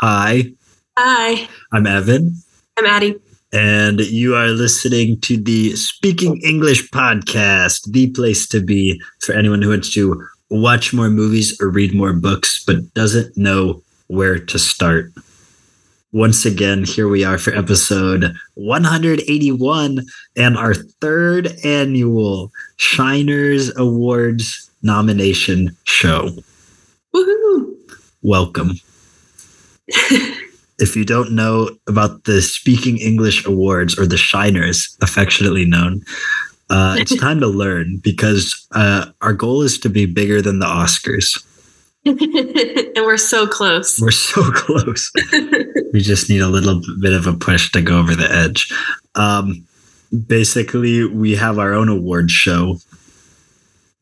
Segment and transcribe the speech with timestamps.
[0.00, 0.44] Hi,
[0.96, 2.36] Hi, I'm Evan,
[2.76, 3.16] I'm Addie.
[3.52, 9.62] and you are listening to the Speaking English podcast, the place to be for anyone
[9.62, 14.58] who wants to watch more movies or read more books but doesn't know where to
[14.58, 15.12] start.
[16.12, 19.98] Once again, here we are for episode 181
[20.36, 26.30] and our third annual Shiners Awards nomination show.
[27.14, 27.74] Woohoo!
[28.22, 28.72] Welcome.
[30.78, 36.02] If you don't know about the Speaking English Awards or the Shiners, affectionately known,
[36.70, 40.66] uh, it's time to learn because uh, our goal is to be bigger than the
[40.66, 41.44] Oscars.
[42.04, 44.00] and we're so close.
[44.00, 45.10] We're so close.
[45.92, 48.72] we just need a little bit of a push to go over the edge.
[49.14, 49.66] Um,
[50.26, 52.78] basically, we have our own award show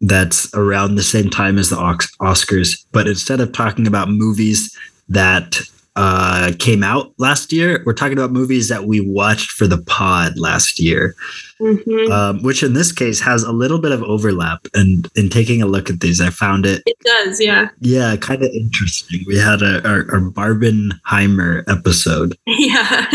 [0.03, 4.77] that's around the same time as the Oscars, but instead of talking about movies
[5.09, 5.59] that
[5.97, 10.38] uh, came out last year, we're talking about movies that we watched for the pod
[10.38, 11.15] last year,
[11.61, 12.11] Mhm.
[12.11, 14.66] um, which in this case has a little bit of overlap.
[14.75, 17.69] And in taking a look at these, I found it it does, yeah.
[17.80, 19.25] yeah, kind of interesting.
[19.27, 22.37] We had a, our, our Barbenheimer episode.
[22.47, 23.07] Yeah.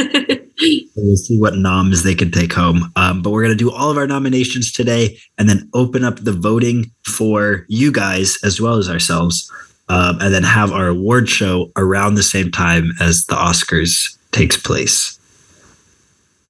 [0.95, 2.92] We'll see what noms they can take home.
[2.95, 6.20] Um, but we're going to do all of our nominations today and then open up
[6.23, 9.52] the voting for you guys as well as ourselves.
[9.92, 14.56] Um, and then have our award show around the same time as the Oscars takes
[14.56, 15.20] place.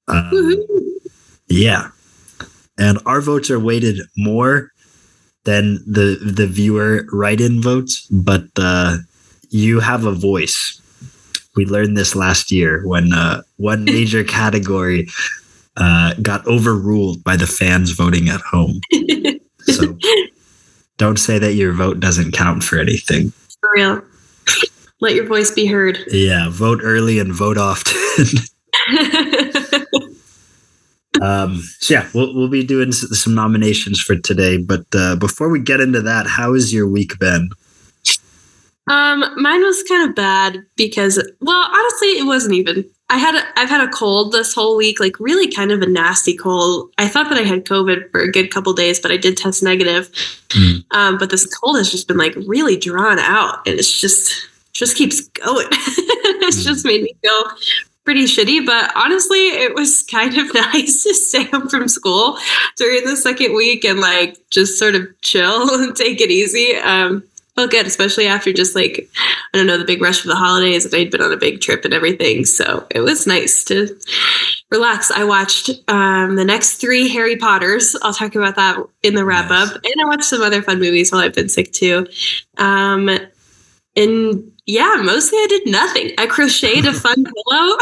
[0.06, 0.64] Um,
[1.48, 1.90] yeah.
[2.78, 4.70] And our votes are weighted more
[5.44, 8.98] than the the viewer write-in votes, but uh,
[9.50, 10.80] you have a voice.
[11.56, 15.08] We learned this last year when uh, one major category
[15.76, 18.80] uh, got overruled by the fans voting at home.
[19.66, 19.96] So
[21.02, 23.32] don't say that your vote doesn't count for anything.
[23.58, 24.02] For real.
[25.00, 25.98] Let your voice be heard.
[26.12, 28.38] Yeah, vote early and vote often.
[31.20, 34.58] um, so yeah, we'll we'll be doing some nominations for today.
[34.58, 37.50] But uh, before we get into that, how has your week been?
[38.86, 42.88] um, mine was kind of bad because, well, honestly, it wasn't even.
[43.12, 45.86] I had a, I've had a cold this whole week, like really kind of a
[45.86, 46.90] nasty cold.
[46.96, 49.62] I thought that I had COVID for a good couple days, but I did test
[49.62, 50.10] negative.
[50.48, 50.84] Mm.
[50.92, 54.96] Um, but this cold has just been like really drawn out, and it's just just
[54.96, 55.66] keeps going.
[55.72, 56.64] it's Mm.
[56.64, 57.44] just made me feel
[58.04, 58.64] pretty shitty.
[58.64, 62.38] But honestly, it was kind of nice to stay home from school
[62.78, 66.76] during the second week and like just sort of chill and take it easy.
[66.76, 67.24] Um,
[67.56, 69.08] felt good, especially after just like
[69.54, 71.60] I don't know the big rush of the holidays, and I'd been on a big
[71.60, 72.44] trip and everything.
[72.44, 73.96] So it was nice to
[74.70, 75.10] relax.
[75.10, 77.94] I watched um, the next three Harry Potters.
[78.02, 79.70] I'll talk about that in the wrap Nice.
[79.70, 82.06] up, and I watched some other fun movies while I've been sick too.
[82.58, 83.10] Um,
[83.94, 86.12] and yeah, mostly I did nothing.
[86.16, 87.76] I crocheted a fun pillow.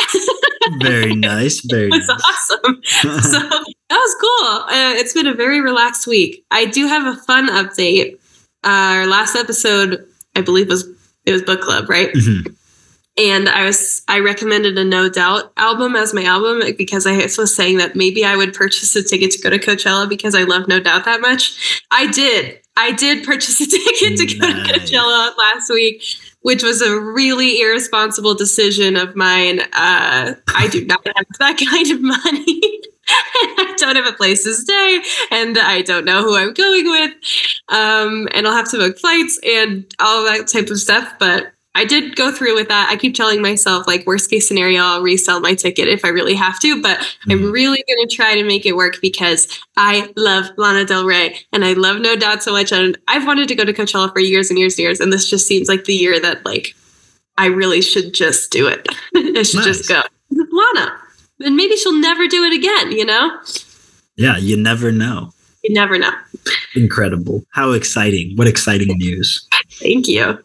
[0.81, 1.61] Very nice.
[1.61, 2.21] Very it was nice.
[2.29, 2.83] awesome.
[3.23, 4.77] so that was cool.
[4.77, 6.45] Uh, it's been a very relaxed week.
[6.51, 8.19] I do have a fun update.
[8.65, 10.05] Our last episode,
[10.37, 10.89] I believe, was
[11.27, 12.13] it was book club, right?
[12.13, 12.55] Mhm.
[13.19, 17.55] And I was I recommended a No Doubt album as my album because I was
[17.55, 20.69] saying that maybe I would purchase a ticket to go to Coachella because I love
[20.69, 21.83] No Doubt that much.
[21.91, 22.61] I did.
[22.77, 24.69] I did purchase a ticket to go Nice.
[24.69, 26.03] to Coachella last week,
[26.43, 29.61] which was a really irresponsible decision of mine.
[29.73, 32.80] Uh, I do not have that kind of money.
[33.45, 37.13] I don't have a place to stay, and I don't know who I'm going with.
[37.69, 41.13] Um, and I'll have to book flights and all that type of stuff.
[41.19, 42.89] But I did go through with that.
[42.91, 46.35] I keep telling myself, like, worst case scenario, I'll resell my ticket if I really
[46.35, 46.83] have to.
[46.83, 46.99] But
[47.29, 47.53] I'm Mhm.
[47.53, 49.47] really going to try to make it work because
[49.77, 52.73] I love Lana Del Rey and I love No Doubt so much.
[52.73, 55.01] And I've wanted to go to Coachella for years and years and years.
[55.01, 56.75] And this just seems like the year that, like,
[57.39, 58.87] I really should just do it.
[59.15, 60.03] I should just go.
[60.33, 61.00] Lana.
[61.41, 63.41] And maybe she'll never do it again, you know?
[64.17, 65.33] Yeah, you never know.
[65.65, 66.13] You never know.
[66.75, 67.43] Incredible.
[67.53, 68.37] How exciting.
[68.37, 69.47] What exciting news.
[69.73, 70.39] Thank you.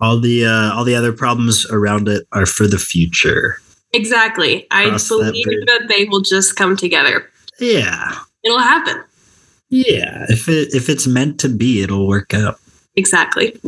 [0.00, 3.58] All the uh, all the other problems around it are for the future.
[3.94, 4.66] Exactly.
[4.70, 5.66] I Cross that believe bridge.
[5.66, 7.30] that they will just come together.
[7.58, 8.14] Yeah.
[8.44, 9.02] It'll happen.
[9.70, 10.26] Yeah.
[10.28, 12.60] If it if it's meant to be, it'll work out.
[12.96, 13.58] Exactly.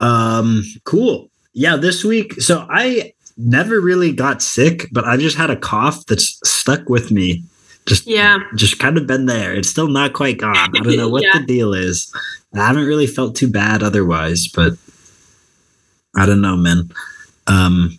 [0.00, 1.30] Um, cool.
[1.54, 2.40] Yeah, this week.
[2.42, 7.10] So I never really got sick, but I've just had a cough that's stuck with
[7.10, 7.42] me.
[7.86, 8.38] Just Yeah.
[8.54, 9.54] just kind of been there.
[9.54, 10.56] It's still not quite gone.
[10.56, 11.38] I don't know what Yeah.
[11.40, 12.12] the deal is.
[12.54, 14.74] I haven't really felt too bad otherwise, but
[16.16, 16.90] I don't know, man.
[17.46, 17.98] Um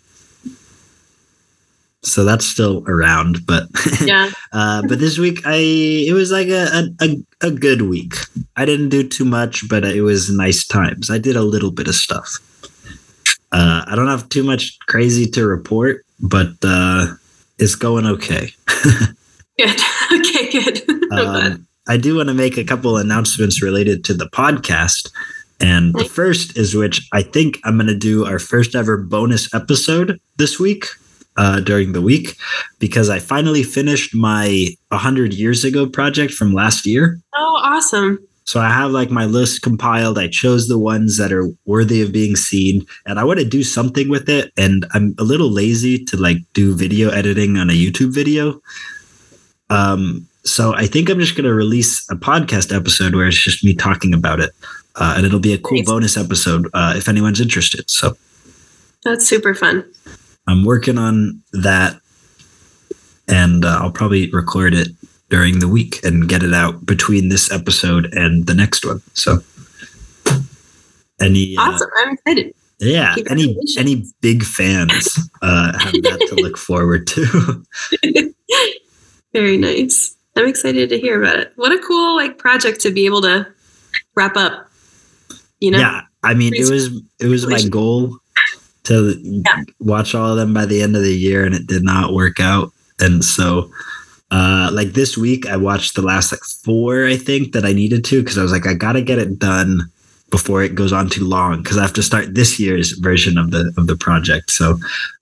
[2.02, 3.68] so that's still around, but
[4.04, 4.30] Yeah.
[4.52, 6.66] uh, but this week I it was like a,
[7.00, 8.14] a a a good week.
[8.56, 11.10] I didn't do too much, but it was nice times.
[11.10, 12.38] I did a little bit of stuff.
[13.52, 17.14] Uh, I don't have too much crazy to report, but uh,
[17.58, 18.50] it's going okay.
[19.58, 19.80] good.
[20.12, 20.82] Okay, good.
[21.12, 25.10] um, I do want to make a couple announcements related to the podcast.
[25.58, 29.52] And the first is which I think I'm going to do our first ever bonus
[29.52, 30.86] episode this week
[31.36, 32.36] uh, during the week
[32.78, 37.18] because I finally finished my 100 years ago project from last year.
[37.34, 38.18] Oh, awesome.
[38.46, 40.18] So I have like my list compiled.
[40.18, 43.64] I chose the ones that are worthy of being seen and I want to do
[43.64, 44.52] something with it.
[44.56, 48.60] And I'm a little lazy to like do video editing on a YouTube video.
[49.68, 53.64] Um, so I think I'm just going to release a podcast episode where it's just
[53.64, 54.50] me talking about it.
[54.94, 55.86] Uh, and it'll be a cool nice.
[55.86, 57.90] bonus episode uh, if anyone's interested.
[57.90, 58.16] So
[59.02, 59.84] that's super fun.
[60.46, 62.00] I'm working on that
[63.26, 64.88] and uh, I'll probably record it
[65.28, 69.02] during the week and get it out between this episode and the next one.
[69.14, 69.42] So
[71.20, 71.90] any uh, awesome.
[71.98, 72.54] I'm excited.
[72.78, 77.64] Yeah, any any big fans uh, have that to look forward to.
[79.32, 80.14] Very nice.
[80.36, 81.52] I'm excited to hear about it.
[81.56, 83.46] What a cool like project to be able to
[84.14, 84.68] wrap up.
[85.60, 85.78] You know?
[85.78, 86.02] Yeah.
[86.22, 88.18] I mean, it was it was my goal
[88.84, 89.62] to yeah.
[89.80, 92.40] watch all of them by the end of the year and it did not work
[92.40, 92.72] out.
[93.00, 93.70] And so
[94.30, 98.04] uh like this week I watched the last like four I think that I needed
[98.06, 99.90] to because I was like I got to get it done
[100.30, 103.50] before it goes on too long because I have to start this year's version of
[103.50, 104.50] the of the project.
[104.50, 104.78] So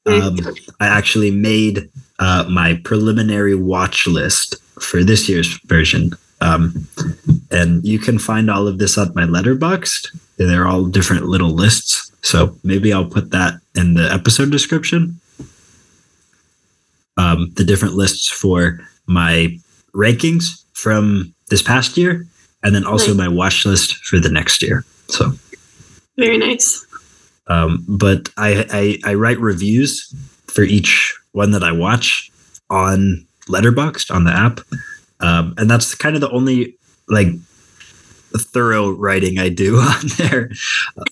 [0.06, 0.38] um,
[0.80, 6.12] I actually made uh, my preliminary watch list for this year's version.
[6.40, 6.86] Um,
[7.50, 10.18] and you can find all of this on my Letterboxd.
[10.36, 12.10] They're all different little lists.
[12.22, 15.20] So maybe I'll put that in the episode description.
[17.16, 19.58] Um, the different lists for my
[19.94, 22.26] rankings from this past year,
[22.62, 23.16] and then also nice.
[23.16, 24.84] my watch list for the next year.
[25.08, 25.32] So
[26.16, 26.86] very nice.
[27.46, 30.14] Um, but I, I I write reviews
[30.46, 32.30] for each one that I watch
[32.70, 34.60] on Letterboxd on the app,
[35.20, 36.76] um, and that's kind of the only
[37.08, 37.28] like
[38.38, 40.50] thorough writing I do on there.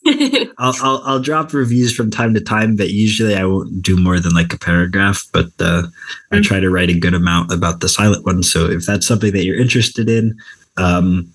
[0.59, 4.21] I'll, I'll, I'll drop reviews from time to time, but usually I won't do more
[4.21, 5.25] than like a paragraph.
[5.33, 5.85] But uh.
[6.31, 8.43] I try to write a good amount about the silent one.
[8.43, 10.37] So if that's something that you're interested in,
[10.77, 11.33] um,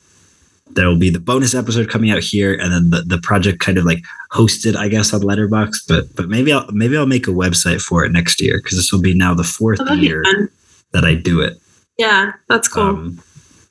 [0.72, 3.78] there will be the bonus episode coming out here, and then the, the project kind
[3.78, 5.88] of like hosted, I guess, on Letterboxd.
[5.88, 8.92] But but maybe I'll maybe I'll make a website for it next year because this
[8.92, 10.24] will be now the fourth oh, year
[10.92, 11.58] that I do it.
[11.98, 12.84] Yeah, that's cool.
[12.84, 13.24] Um,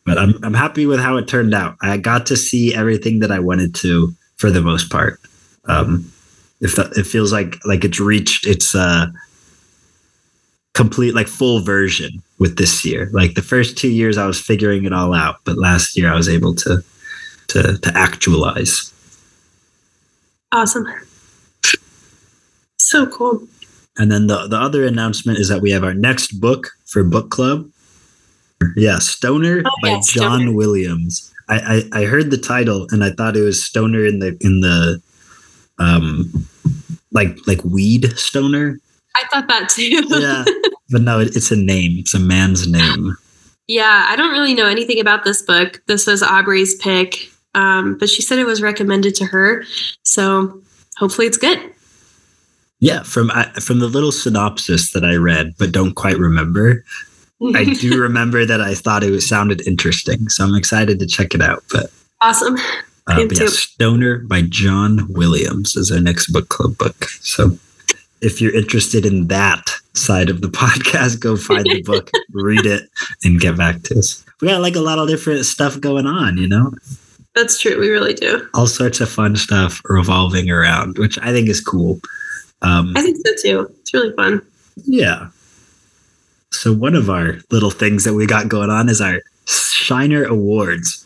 [0.06, 1.76] but I'm I'm happy with how it turned out.
[1.82, 5.20] I got to see everything that I wanted to for the most part.
[5.66, 6.10] Um,
[6.60, 9.06] if that, it feels like like it's reached its uh
[10.74, 13.10] complete like full version with this year.
[13.12, 16.16] Like the first two years I was figuring it all out, but last year I
[16.16, 16.82] was able to
[17.48, 18.92] to to actualize.
[20.52, 20.86] Awesome.
[22.78, 23.42] So cool.
[23.98, 27.30] And then the, the other announcement is that we have our next book for book
[27.30, 27.68] club.
[28.76, 30.52] Yeah, Stoner oh, by John Stoner.
[30.52, 31.32] Williams.
[31.48, 34.60] I, I, I heard the title and I thought it was Stoner in the in
[34.60, 35.00] the
[35.78, 36.48] um
[37.12, 38.78] like like weed stoner.
[39.14, 40.02] I thought that too.
[40.08, 40.44] yeah,
[40.90, 41.96] but no, it, it's a name.
[41.98, 43.16] It's a man's name.
[43.66, 45.82] Yeah, I don't really know anything about this book.
[45.86, 49.64] This was Aubrey's pick, um, but she said it was recommended to her,
[50.02, 50.62] so
[50.98, 51.58] hopefully it's good.
[52.78, 56.84] Yeah, from I, from the little synopsis that I read, but don't quite remember.
[57.54, 61.34] I do remember that I thought it was, sounded interesting, so I'm excited to check
[61.34, 61.62] it out.
[61.72, 61.90] But
[62.20, 62.56] awesome.
[63.08, 67.04] Uh, but yeah, Stoner by John Williams is our next book club book.
[67.20, 67.56] So
[68.20, 72.88] if you're interested in that side of the podcast, go find the book, read it,
[73.24, 74.24] and get back to us.
[74.40, 76.72] We got like a lot of different stuff going on, you know?
[77.34, 77.78] That's true.
[77.78, 78.48] We really do.
[78.54, 82.00] All sorts of fun stuff revolving around, which I think is cool.
[82.62, 83.74] Um, I think so too.
[83.80, 84.42] It's really fun.
[84.84, 85.28] Yeah.
[86.56, 91.04] So one of our little things that we got going on is our Shiner Awards.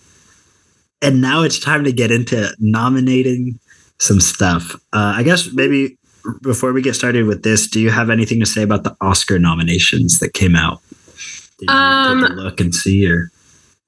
[1.02, 3.58] And now it's time to get into nominating
[3.98, 4.74] some stuff.
[4.92, 5.96] Uh, I guess maybe
[6.42, 9.38] before we get started with this, do you have anything to say about the Oscar
[9.38, 10.80] nominations that came out?
[11.58, 13.30] Did you um, take a look and see or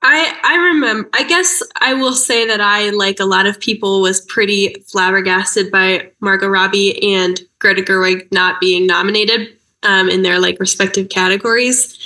[0.03, 4.03] I I remember I guess I will say that I like a lot of people
[4.03, 10.39] was pretty flabbergasted by Margot Robbie and Greta Gerwig not being nominated um, in their
[10.39, 11.99] like respective categories.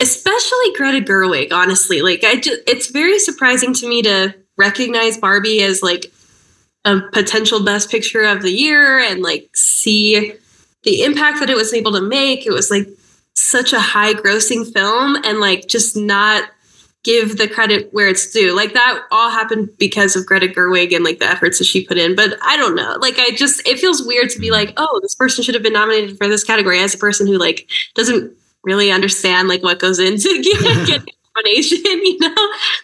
[0.00, 2.02] Especially Greta Gerwig, honestly.
[2.02, 6.12] Like I just it's very surprising to me to recognize Barbie as like
[6.84, 10.34] a potential best picture of the year and like see
[10.82, 12.46] the impact that it was able to make.
[12.46, 12.88] It was like
[13.34, 16.48] such a high grossing film and like just not
[17.04, 18.56] give the credit where it's due.
[18.56, 21.98] Like that all happened because of Greta Gerwig and like the efforts that she put
[21.98, 22.16] in.
[22.16, 22.96] But I don't know.
[23.00, 25.74] Like I just it feels weird to be like, oh, this person should have been
[25.74, 28.34] nominated for this category as a person who like doesn't
[28.64, 31.04] really understand like what goes into getting get
[31.36, 32.34] nomination, you know?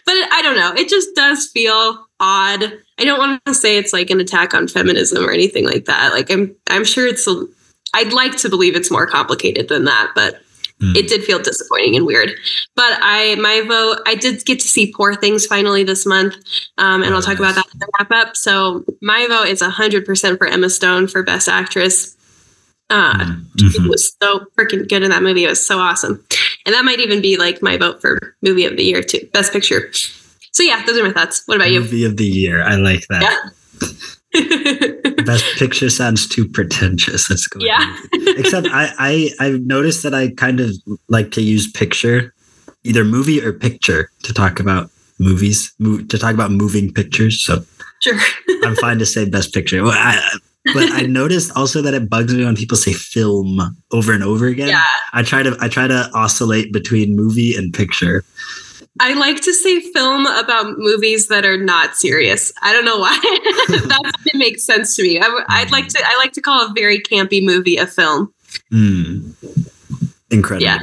[0.05, 0.73] But I don't know.
[0.79, 2.71] It just does feel odd.
[2.99, 6.13] I don't want to say it's like an attack on feminism or anything like that.
[6.13, 7.47] Like I'm I'm sure it's a
[7.93, 10.41] I'd like to believe it's more complicated than that, but
[10.81, 10.95] Hmm.
[10.95, 12.31] it did feel disappointing and weird.
[12.75, 16.35] But I, my vote, I did get to see Poor Things finally this month,
[16.79, 17.51] um, and Oh, I'll talk nice.
[17.51, 18.35] about that in the wrap up.
[18.35, 22.17] So my vote is hundred percent for Emma Stone for Best Actress.
[22.89, 23.13] Uh,
[23.57, 23.85] Mhm.
[23.85, 25.45] It was so freaking good in that movie.
[25.45, 26.21] It was so awesome,
[26.65, 29.53] and that might even be like my vote for movie of the year too, Best
[29.53, 29.91] Picture.
[30.51, 31.43] So yeah, those are my thoughts.
[31.45, 31.79] What about you?
[31.81, 32.61] Movie of the year.
[32.63, 33.51] I like that.
[35.25, 37.29] Best picture sounds too pretentious.
[37.29, 37.59] Let's go.
[37.59, 37.97] yeah.
[38.13, 40.71] Except I, I I've noticed that I kind of
[41.09, 42.33] like to use picture,
[42.83, 47.41] either movie or picture, to talk about movies, move, to talk about moving pictures.
[47.41, 47.63] So
[48.01, 48.17] sure.
[48.63, 49.83] I'm fine to say best picture.
[49.83, 50.19] Well, I,
[50.73, 54.47] but I noticed also that it bugs me when people say film over and over
[54.47, 54.69] again.
[54.69, 54.83] Yeah.
[55.13, 58.23] I try to I try to oscillate between movie and picture.
[58.99, 62.51] I like to say film about movies that are not serious.
[62.61, 63.17] I don't know why.
[63.69, 65.19] that makes sense to me.
[65.19, 66.03] I, would like to.
[66.05, 68.33] I like to call a very campy movie a film.
[68.69, 69.31] Hmm.
[70.29, 70.63] Incredible.
[70.63, 70.79] Yeah.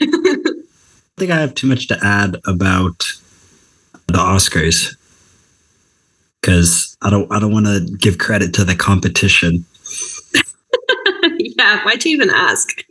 [0.00, 3.04] I think I have too much to add about
[4.06, 4.96] the Oscars
[6.40, 9.64] because I don't I don't want to give credit to the competition.
[11.38, 11.84] yeah.
[11.84, 12.84] Why'd you even ask?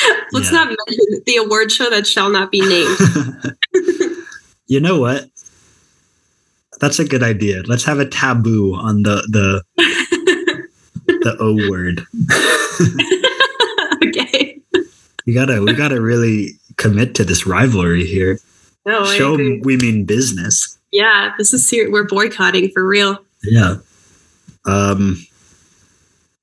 [0.32, 0.64] Let's Yeah.
[0.64, 2.96] not mention the award show that shall not be named.
[4.66, 5.26] you know what?
[6.80, 7.62] That's a good idea.
[7.66, 9.62] Let's have a taboo on the the
[11.06, 12.04] the O word.
[14.04, 14.60] okay.
[15.26, 18.38] we gotta we gotta really commit to this rivalry here.
[18.84, 20.78] No, Show we mean business.
[20.92, 21.90] Yeah, this is serious.
[21.90, 23.18] We're boycotting for real.
[23.42, 23.76] Yeah.
[24.66, 25.24] Um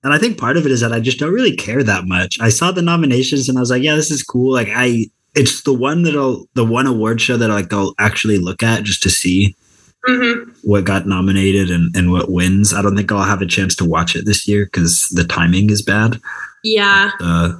[0.03, 2.38] and I think part of it is that I just don't really care that much.
[2.41, 4.51] I saw the nominations and I was like, yeah, this is cool.
[4.53, 5.05] Like I
[5.36, 8.83] it's the one that I'll the one award show that like I'll actually look at
[8.83, 9.55] just to see
[10.05, 12.74] hmm what got nominated and, and what wins.
[12.74, 15.69] I don't think I'll have a chance to watch it this year because the timing
[15.69, 16.19] is bad.
[16.63, 17.12] Yeah.
[17.19, 17.53] Uh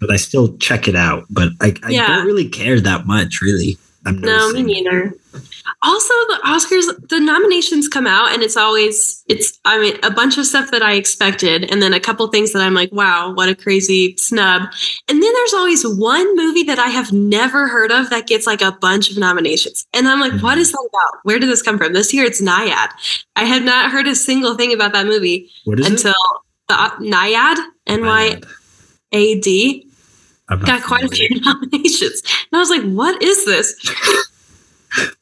[0.00, 1.24] but I still check it out.
[1.30, 2.06] But I, I Yeah.
[2.06, 3.78] don't really care that much, really.
[4.06, 5.14] No, me neither.
[5.82, 9.58] Also, the Oscars, the nominations come out, and it's always it's.
[9.64, 12.60] I mean, a bunch of stuff that I expected, and then a couple things that
[12.60, 14.62] I'm like, wow, what a crazy snub.
[15.08, 18.60] And then there's always one movie that I have never heard of that gets like
[18.60, 21.20] a bunch of nominations, and I'm like, what is that about?
[21.22, 21.92] Where did this come from?
[21.92, 22.88] This year, it's Nyad.
[23.36, 26.14] I had not heard a single thing about that movie until
[26.68, 27.56] the uh, Nyad,
[27.86, 28.02] N it?
[28.02, 28.40] Y
[29.12, 29.88] A D,
[30.62, 33.74] got quite a few nominations, and I was like, what is this?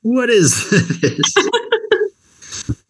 [0.02, 0.68] What is
[1.00, 1.34] this?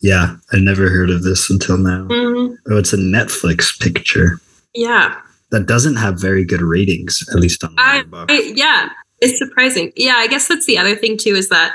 [0.01, 2.05] yeah, I never heard of this until now.
[2.09, 2.57] Mhm.
[2.69, 4.41] Oh, it's a Netflix picture
[4.75, 5.17] Yeah.
[5.51, 9.93] that doesn't have very good ratings, at least on I, I- yeah, it's surprising.
[9.97, 11.75] Yeah, I guess that's the other thing too is that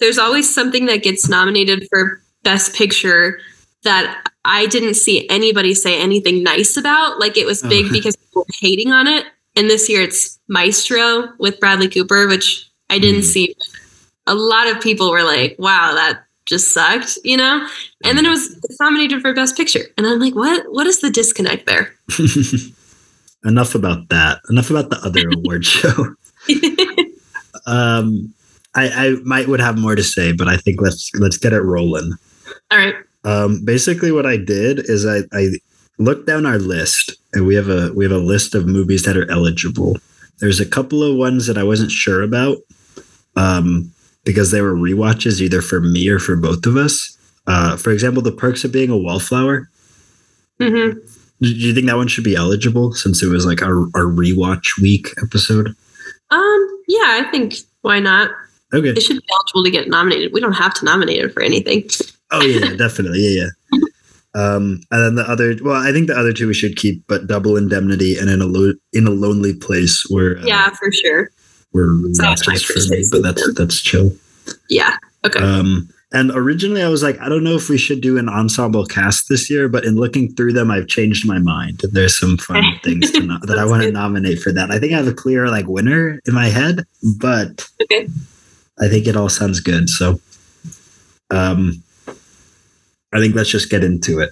[0.00, 3.40] there's always something that gets nominated for best picture
[3.84, 7.18] that I didn't see anybody say anything nice about.
[7.18, 7.92] Like it was big Oh.
[7.92, 9.24] because people were hating on it.
[9.56, 13.32] And this year it's Maestro with Bradley Cooper, which I didn't Mhm.
[13.32, 13.56] see.
[14.26, 17.66] A lot of people were like, "Wow, that just sucked," you know.
[18.04, 20.64] And then it was nominated for best picture, and I'm like, "What?
[20.72, 21.94] What is the disconnect there?"
[23.44, 24.40] Enough about that.
[24.48, 26.14] Enough about the other award show.
[27.66, 28.34] Um,
[28.74, 31.60] I, I might would have more to say, but I think let's let's get it
[31.62, 32.12] rolling.
[32.70, 32.94] All right.
[33.24, 35.48] Um, basically, what I did is I, I
[35.98, 39.16] looked down our list, and we have a we have a list of movies that
[39.16, 39.96] are eligible.
[40.40, 42.58] There's a couple of ones that I wasn't sure about,
[43.36, 43.92] um,
[44.24, 47.16] because they were rewatches either for me or for both of us.
[47.46, 49.68] Uh, for example, The Perks of Being a Wallflower.
[50.60, 50.98] Mm-hmm.
[51.40, 54.80] Do you think that one should be eligible since it was like our our rewatch
[54.80, 55.74] week episode?
[56.30, 58.30] Um, yeah, I think why not?
[58.72, 58.88] Okay.
[58.88, 60.32] It should be eligible to get nominated.
[60.32, 61.88] We don't have to nominate it for anything.
[62.30, 63.20] Oh yeah, definitely.
[63.20, 63.80] Yeah, yeah.
[64.34, 67.26] Um, and then the other, well, I think the other two we should keep, but
[67.28, 71.30] Double Indemnity and in a lo- in a lonely place where uh, Yeah, for sure.
[71.72, 71.88] We're
[72.18, 74.12] watches my first me, but that's that's chill.
[74.68, 74.96] Yeah.
[75.24, 75.40] Okay.
[75.40, 78.86] Um, and originally I was like, I don't know if we should do an ensemble
[78.86, 81.80] cast this year, but in looking through them, I've changed my mind.
[81.92, 84.70] There's some fun things to no- that I want to nominate for that.
[84.70, 86.84] I think I have a clear like winner in my head,
[87.20, 88.08] but Okay.
[88.80, 89.88] I think it all sounds good.
[89.88, 90.20] So,
[91.30, 91.82] um,
[93.14, 94.30] I think let's just get into it.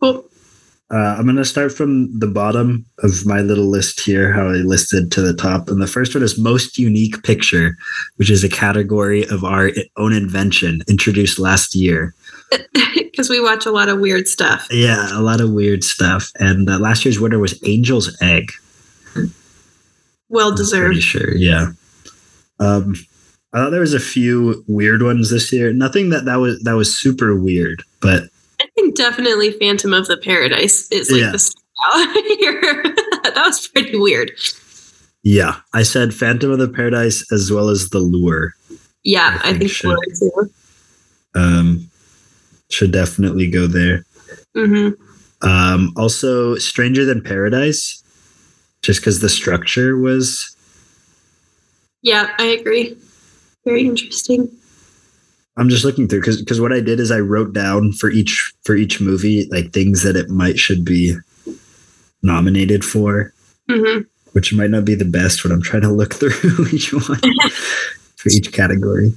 [0.00, 0.24] cool.
[0.92, 4.54] Uh, I'm going to start from the bottom of my little list here, how I
[4.54, 5.68] listed to the top.
[5.68, 7.76] And the first one is most unique picture,
[8.16, 12.14] which is a category of our own invention introduced last year.
[13.10, 14.66] Because we watch a lot of weird stuff.
[14.70, 16.30] Yeah, a lot of weird stuff.
[16.36, 18.50] And uh, last year's winner was Angel's Egg.
[20.30, 20.86] Well deserved.
[20.86, 21.72] Pretty sure, yeah.
[22.60, 22.94] Um,
[23.52, 25.72] I thought there was a few weird ones this year.
[25.72, 28.24] Nothing that that was that was super weird, but
[28.60, 31.32] I think definitely Phantom of the Paradise is like Yeah.
[31.32, 32.82] the style here.
[33.24, 34.32] that was pretty weird.
[35.22, 38.54] yeah, I said Phantom of the Paradise as well as The Lure.
[39.02, 39.96] Yeah, I I think think, should.
[40.18, 40.50] too.
[41.34, 41.90] Um,
[42.70, 44.04] should definitely go there.
[44.54, 44.90] hmm
[45.42, 48.02] Um, also, Stranger Than Paradise,
[48.82, 50.54] just because the structure was.
[52.02, 52.96] Yeah, I agree.
[53.70, 54.50] Very interesting.
[55.56, 58.52] I'm just looking through because because what I did is I wrote down for each
[58.64, 61.16] for each movie like things that it might should be
[62.22, 63.32] nominated for,
[63.68, 64.00] hmm
[64.32, 67.02] which might not be the best when I'm trying to look through each one
[68.16, 69.12] for each category.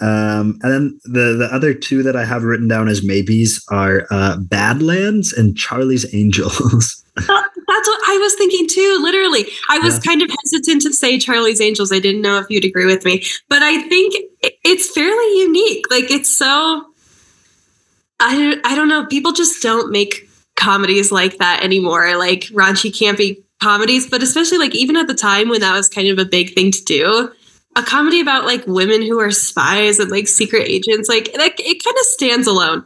[0.00, 4.06] Um, and then the the other two that I have written down as maybes are
[4.10, 7.02] uh, Badlands and Charlie's Angels.
[7.26, 7.50] What
[8.14, 8.98] I was thinking too.
[9.02, 10.00] Literally, I was Yeah.
[10.10, 11.92] kind of hesitant to say Charlie's Angels.
[11.92, 14.14] I didn't know if you'd agree with me, but I think
[14.64, 15.84] it's fairly unique.
[15.90, 16.86] Like it's so.
[18.20, 19.06] I I don't know.
[19.06, 22.16] People just don't make comedies like that anymore.
[22.16, 26.08] Like raunchy, campy comedies, but especially like even at the time when that was kind
[26.08, 27.30] of a big thing to do.
[27.76, 31.82] A comedy about like women who are spies and like secret agents, like that, it
[31.82, 32.84] kind of stands alone.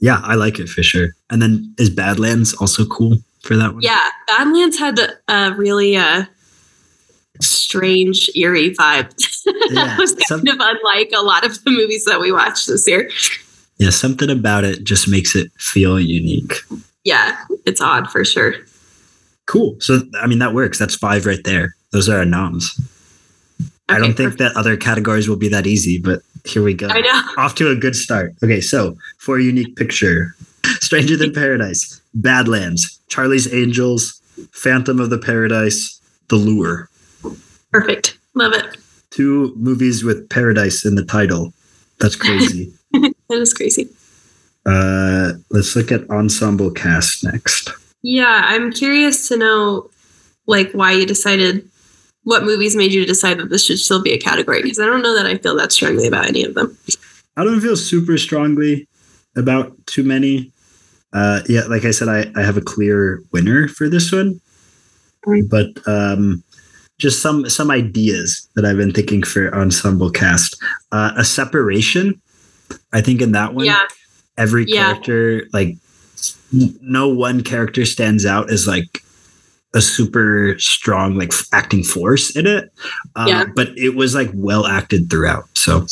[0.00, 1.08] Yeah, I like it for sure.
[1.30, 3.82] And then is Badlands also cool for that one?
[3.82, 6.24] Yeah, Badlands had a really uh,
[7.40, 9.12] strange, eerie vibe.
[9.70, 12.66] Yeah, that was kind some- of unlike a lot of the movies that we watched
[12.68, 13.10] this year.
[13.78, 16.54] Yeah, something about it just makes it feel unique.
[17.04, 17.36] Yeah,
[17.66, 18.54] it's odd for sure.
[19.46, 19.76] Cool.
[19.80, 20.78] So I mean that works.
[20.78, 21.74] That's five right there.
[21.92, 22.78] Those are our noms.
[23.88, 24.38] I don't think perfect.
[24.54, 26.88] that other categories will be that easy, but here we go.
[26.88, 27.22] I know.
[27.42, 28.34] Off to a good start.
[28.42, 30.34] Okay, so for a unique picture,
[30.80, 34.20] Stranger Than Paradise, Badlands, Charlie's Angels,
[34.52, 36.88] Phantom of the Paradise, The Lure.
[37.72, 38.18] Perfect.
[38.34, 38.76] Love it.
[39.10, 41.52] Two movies with paradise in the title.
[42.00, 42.72] That's crazy.
[42.92, 43.88] That is crazy.
[44.66, 47.70] uh, let's look at ensemble cast next.
[48.02, 49.90] Yeah, I'm curious to know
[50.46, 51.68] like why you decided
[52.28, 55.00] what movies made you decide that this should still be a category because I don't
[55.00, 56.76] know that I feel that strongly about any of them.
[57.38, 58.86] I don't feel super strongly
[59.34, 60.52] about too many.
[61.14, 64.40] Uh, yeah, like I said, I, I have a clear winner for this one,
[65.26, 65.48] Mm.
[65.48, 66.42] but um,
[66.98, 70.56] just some some ideas that I've been thinking for ensemble cast.
[70.92, 72.20] Uh, a separation.
[72.92, 73.84] I think in that one, Yeah,
[74.36, 74.84] every Yeah.
[74.92, 75.76] character like
[76.52, 79.02] no one character stands out as like
[79.74, 82.72] a super strong like acting force in it.
[83.16, 83.44] Uh, Yeah.
[83.54, 85.44] but it was like well acted throughout.
[85.56, 85.86] So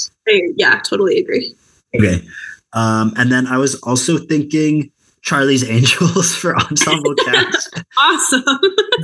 [0.57, 1.55] yeah, totally agree.
[1.95, 2.23] Okay.
[2.73, 4.91] Um, and then I was also thinking
[5.23, 8.45] Charlie's Angels for ensemble cast Awesome.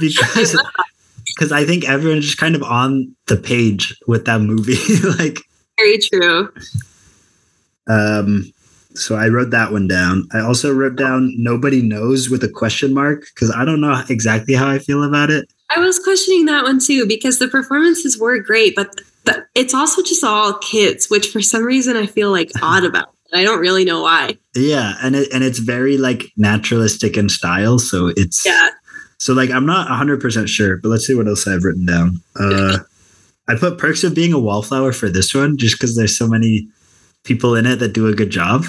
[0.00, 0.56] because
[1.34, 4.76] because I think everyone's just kind of on the page with that movie.
[5.18, 5.38] like,
[5.78, 6.52] Very true.
[7.88, 8.52] um,
[8.94, 10.28] so I wrote that one down.
[10.32, 14.54] I also wrote down nobody knows with a question mark because I don't know exactly
[14.54, 15.48] how I feel about it.
[15.74, 20.02] I was questioning that one too because the performances were great, but the, it's also
[20.02, 23.14] just all kids, which for some reason I feel like odd about.
[23.34, 24.36] I don't really know why.
[24.54, 27.78] Yeah, and it and it's very like naturalistic in style.
[27.78, 28.68] So it's Yeah.
[29.18, 32.20] So like I'm not 100% sure, but let's see what else I've written down.
[32.38, 32.78] Uh
[33.48, 36.68] I put perks of being a wallflower for this one just cuz there's so many
[37.24, 38.66] people in it that do a good job.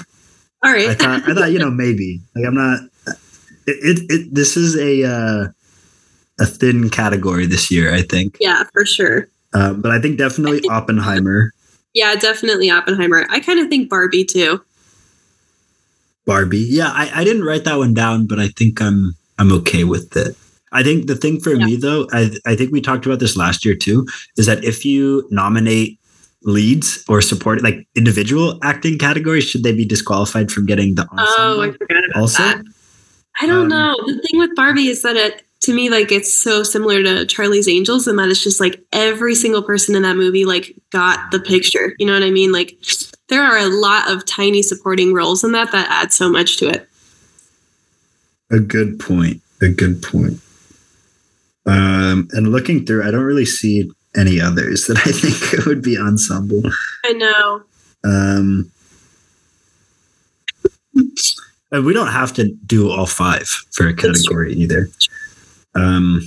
[0.64, 0.88] All right.
[0.88, 2.20] I thought I thought you know maybe.
[2.34, 2.80] Like I'm not
[3.66, 5.48] it it, it this is a uh
[6.40, 8.38] a thin category this year, I think.
[8.40, 9.28] yeah, for sure.
[9.52, 11.52] Um, but I think definitely Oppenheimer,
[11.92, 13.24] Yeah, definitely Oppenheimer.
[13.30, 14.60] I kind of think Barbie too.
[16.26, 16.58] Barbie.
[16.68, 20.16] Yeah, I, I didn't write that one down, but I think I'm I'm okay with
[20.16, 20.36] it.
[20.72, 21.66] I think the thing for Yeah.
[21.66, 24.84] me though, I I think we talked about this last year too, is that if
[24.84, 25.98] you nominate
[26.44, 31.60] leads or support like individual acting categories, should they be disqualified from getting the Oh,
[31.62, 32.62] I forgot about also, that.
[33.40, 33.96] I don't Um, know.
[34.06, 37.66] The thing with Barbie is that it to me like it's so similar to Charlie's
[37.68, 41.40] Angels and that it's just like every single person in that movie like got the
[41.40, 41.94] picture.
[41.98, 42.52] You know what I mean?
[42.52, 42.76] Like
[43.28, 46.68] there are a lot of tiny supporting roles in that that add so much to
[46.68, 46.86] it.
[48.50, 49.40] a good point.
[49.62, 50.38] A good point.
[51.66, 55.82] Um, and looking through, I don't really see any others that I think it would
[55.82, 56.62] be ensemble.
[57.04, 57.62] I know.
[58.04, 58.70] Um,
[61.72, 64.88] And we don't have to do all five for a category either.
[65.74, 66.20] Um,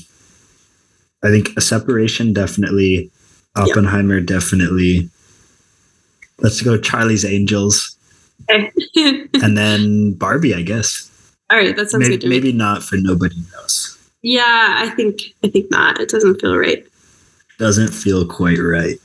[1.23, 3.09] I think a separation definitely,
[3.55, 5.09] Oppenheimer definitely.
[6.39, 7.95] Let's go Charlie's Angels,
[8.51, 8.71] Okay.
[9.41, 10.53] and then Barbie.
[10.53, 11.09] I guess
[11.49, 12.35] All right, that sounds maybe, good to me.
[12.35, 13.97] maybe not for nobody knows.
[14.21, 15.99] Yeah, I think I think not.
[16.01, 16.85] It doesn't feel right.
[17.59, 18.97] Doesn't feel quite right.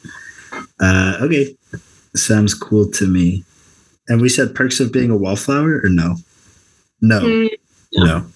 [0.81, 1.57] Uh, okay,
[2.15, 3.45] sounds cool to me.
[4.09, 6.17] And we said perks of being a wallflower, or no?
[7.01, 7.49] No, Mm,
[7.95, 8.05] no.
[8.05, 8.27] no.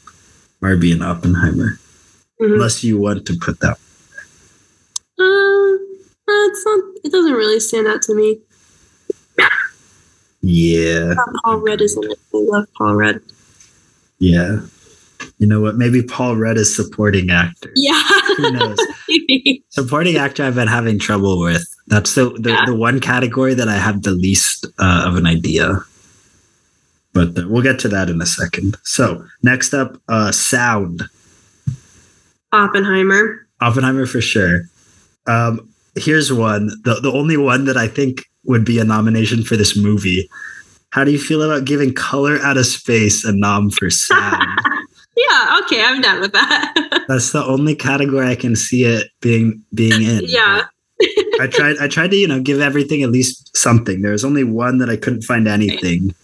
[0.61, 1.79] Barbie and Oppenheimer.
[2.41, 2.55] mhm.
[2.55, 3.79] Unless you want to put that.
[5.19, 5.77] Uh,
[6.29, 6.81] it's not.
[7.05, 8.41] It doesn't really stand out to me.
[10.43, 12.19] Yeah, Paul Rudd is in it.
[12.33, 13.21] I love Paul Rudd.
[14.19, 14.61] yeah.
[15.39, 15.77] You know what?
[15.77, 17.71] Maybe Paul Rudd is supporting actor.
[17.77, 18.01] Yeah.
[18.37, 18.79] Who knows?
[19.71, 21.65] Supporting actor, I've been having trouble with.
[21.89, 22.65] That's the the, Yeah.
[22.67, 25.81] the one category that I have the least uh, of an idea.
[27.13, 28.77] But uh, we'll get to that in a second.
[28.85, 31.03] So next up, uh, sound.
[32.53, 33.47] Oppenheimer.
[33.61, 34.63] Oppenheimer for sure.
[35.27, 36.69] Um, here's one.
[36.85, 40.29] The the only one that I think would be a nomination for this movie.
[40.91, 44.59] How do you feel about giving Color Out of Space a nom for sound?
[45.17, 45.61] Yeah.
[45.65, 47.05] Okay, I'm done with that.
[47.09, 50.23] That's the only category I can see it being being in.
[50.27, 50.65] yeah.
[51.41, 54.03] I tried I tried to, you know, give everything at least something.
[54.03, 56.15] There was only one that I couldn't find anything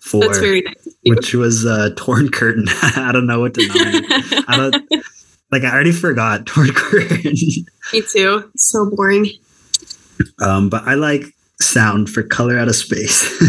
[0.00, 0.88] for, That's very nice.
[1.06, 2.66] which was uh Torn Curtain.
[2.68, 4.04] I don't know what to nominate.
[4.48, 5.04] I don't
[5.50, 7.34] like I already forgot Torn Curtain.
[7.92, 8.50] Me too.
[8.56, 9.26] So boring.
[10.40, 11.24] um, but I like
[11.60, 13.40] sound for color out of space.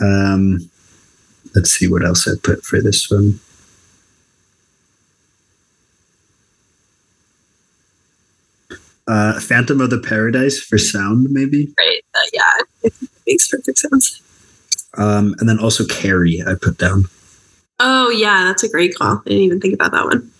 [0.00, 0.70] Um
[1.54, 3.40] let's see what else I put for this one.
[9.08, 11.72] Uh, Phantom of the Paradise for sound, maybe.
[11.76, 12.02] Right.
[12.14, 12.64] Uh, yeah.
[12.84, 12.94] It
[13.26, 14.22] makes perfect sense.
[14.96, 17.06] Um, and then also Carrie, I put down.
[17.80, 19.22] Oh yeah, that's a great call.
[19.26, 20.30] I didn't even think about that one.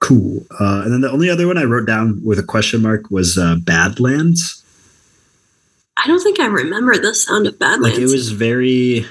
[0.00, 0.46] Cool.
[0.58, 3.36] Uh, and then the only other one I wrote down with a question mark was
[3.38, 4.63] uh, Badlands.
[5.96, 7.96] I don't think I remember the sound of Badlands.
[7.96, 9.06] Like it was very.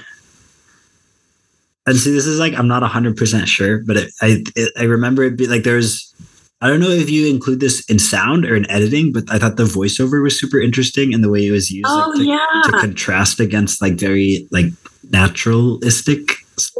[1.86, 4.84] And see, this is like I'm not hundred percent sure, but it, I it, I
[4.84, 6.14] remember it be like there's.
[6.60, 9.56] I don't know if you include this in sound or in editing, but I thought
[9.56, 12.62] the voiceover was super interesting and the way it was used Oh like, to, yeah.
[12.64, 14.66] to contrast against like very like
[15.10, 16.30] naturalistic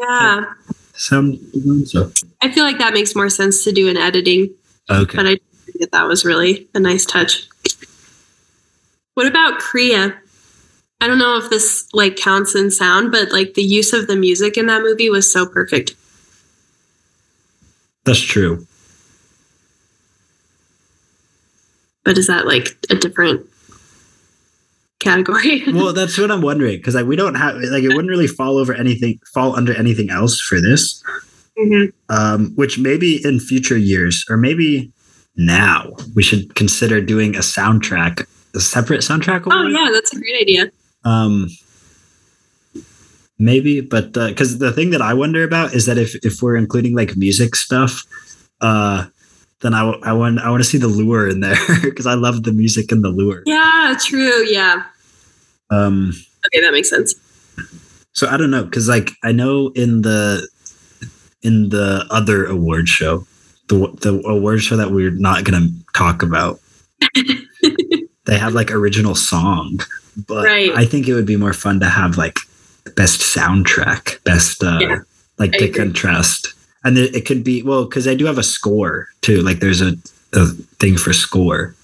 [0.01, 0.45] yeah.
[0.95, 1.39] sound.
[1.85, 4.55] So I feel like that makes more sense to do in editing,
[4.89, 5.37] okay, but I
[5.67, 7.47] think that that was really a nice touch.
[9.15, 10.19] What about Cria?
[11.01, 14.17] I don't know if this like counts in sound, but like the use of the
[14.17, 15.95] music in that movie was so perfect.
[18.05, 18.67] that's true.
[22.05, 23.47] But is that like a different
[25.01, 25.63] category?
[25.73, 28.59] well, that's what I'm wondering because like we don't have like it wouldn't really fall
[28.59, 31.03] over anything fall under anything else for this.
[31.59, 31.93] Mhm.
[32.09, 34.93] Um, which maybe in future years or maybe
[35.37, 39.45] now we should consider doing a soundtrack, a separate soundtrack.
[39.51, 40.71] Oh yeah, that's a great idea.
[41.05, 41.49] Um,
[43.39, 46.95] maybe, but because the thing that I wonder about is that if if we're including
[46.95, 48.05] like music stuff,
[48.61, 49.07] uh,
[49.61, 52.43] then I, I want I want to see the lure in there because I love
[52.43, 53.43] the music in the lure.
[53.47, 54.45] Yeah, true.
[54.47, 54.85] Yeah.
[55.71, 56.13] Um,
[56.47, 57.15] Okay, that makes sense.
[58.13, 60.47] So I don't know because like I know in the
[61.43, 63.27] in the other award show,
[63.69, 66.61] the the award show that we're not gonna talk about,
[68.27, 69.81] they have like original song,
[70.27, 70.73] but Right.
[70.75, 72.39] I think it would be more fun to have like
[72.97, 74.99] best soundtrack, best uh, Yeah,
[75.39, 75.79] like I to agree.
[75.85, 79.41] contrast, and it, it could be well because I do have a score too.
[79.43, 79.95] Like there's a,
[80.33, 80.47] a
[80.81, 81.75] thing for score.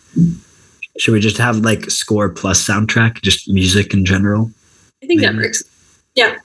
[0.99, 4.51] Should we just have like score plus soundtrack, just music in general?
[5.03, 5.63] I think that works.
[6.15, 6.37] Yeah.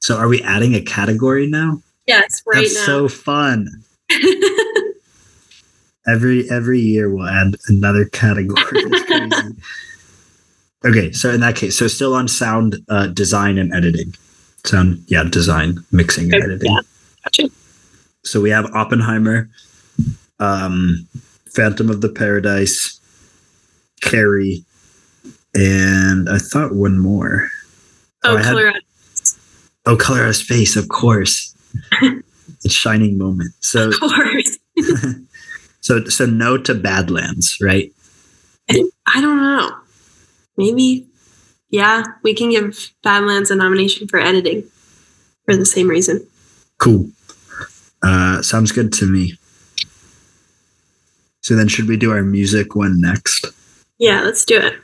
[0.00, 1.80] So are we adding a category now?
[2.06, 2.84] Yes, right That's now.
[2.86, 3.68] so fun.
[6.08, 8.62] Every every year we'll add another category.
[8.72, 9.56] It's crazy.
[10.84, 14.14] okay, so in that case, so still on sound uh, design and editing.
[14.64, 16.72] Sound, yeah, design, mixing and editing.
[16.72, 16.80] yeah.
[17.24, 17.48] gotcha.
[18.24, 19.48] So we have Oppenheimer,
[20.40, 21.06] um,
[21.54, 23.00] Phantom of the Paradise,
[24.02, 24.64] Carrie,
[25.54, 27.48] and I thought one more.
[28.24, 28.78] Oh, I had- Colorado.
[29.88, 31.54] Oh, Color Out of Space, of course.
[32.64, 33.52] it's shining moment.
[33.60, 34.58] So Of course.
[35.86, 37.92] so so no to Badlands, right?
[38.68, 39.70] I don't know.
[40.56, 41.06] Maybe.
[41.70, 44.64] Yeah, we can give Badlands a nomination for editing
[45.44, 46.26] for the same reason.
[46.78, 47.08] Cool.
[48.02, 49.34] Uh, sounds good to me.
[51.40, 53.46] So then, should we do our music one next?
[53.98, 54.74] Yeah, let's do it.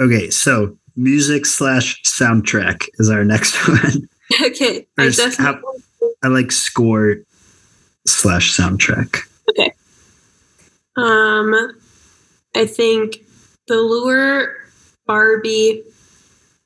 [0.00, 4.08] Okay, so music slash soundtrack is our next one.
[4.42, 4.88] Okay.
[4.98, 5.62] I definitely.
[6.24, 7.18] I like score
[8.06, 9.25] slash soundtrack.
[10.96, 11.72] Um,
[12.54, 13.18] I think
[13.68, 14.56] the lure,
[15.06, 15.82] Barbie,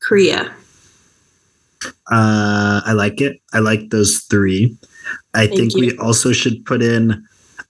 [0.01, 0.53] Cria.
[2.11, 3.40] Uh, I like it.
[3.53, 4.77] I like those three.
[5.35, 5.81] I Thank think you.
[5.81, 7.25] we also should put in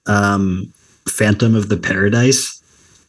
[0.07, 0.73] um,
[1.09, 2.61] Phantom of the Paradise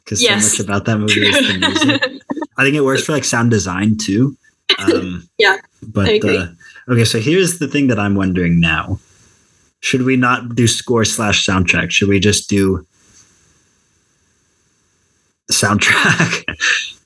[0.04, 0.44] because Yes.
[0.46, 2.22] so much about that movie is the music.
[2.58, 4.38] I think it works for like sound design too.
[4.80, 6.24] Um, Yeah, but.
[6.24, 6.48] Uh,
[6.90, 9.00] okay, so here's the thing that I'm wondering now:
[9.80, 11.92] should we not do score slash soundtrack?
[11.92, 12.86] Should we just do
[15.52, 16.44] soundtrack?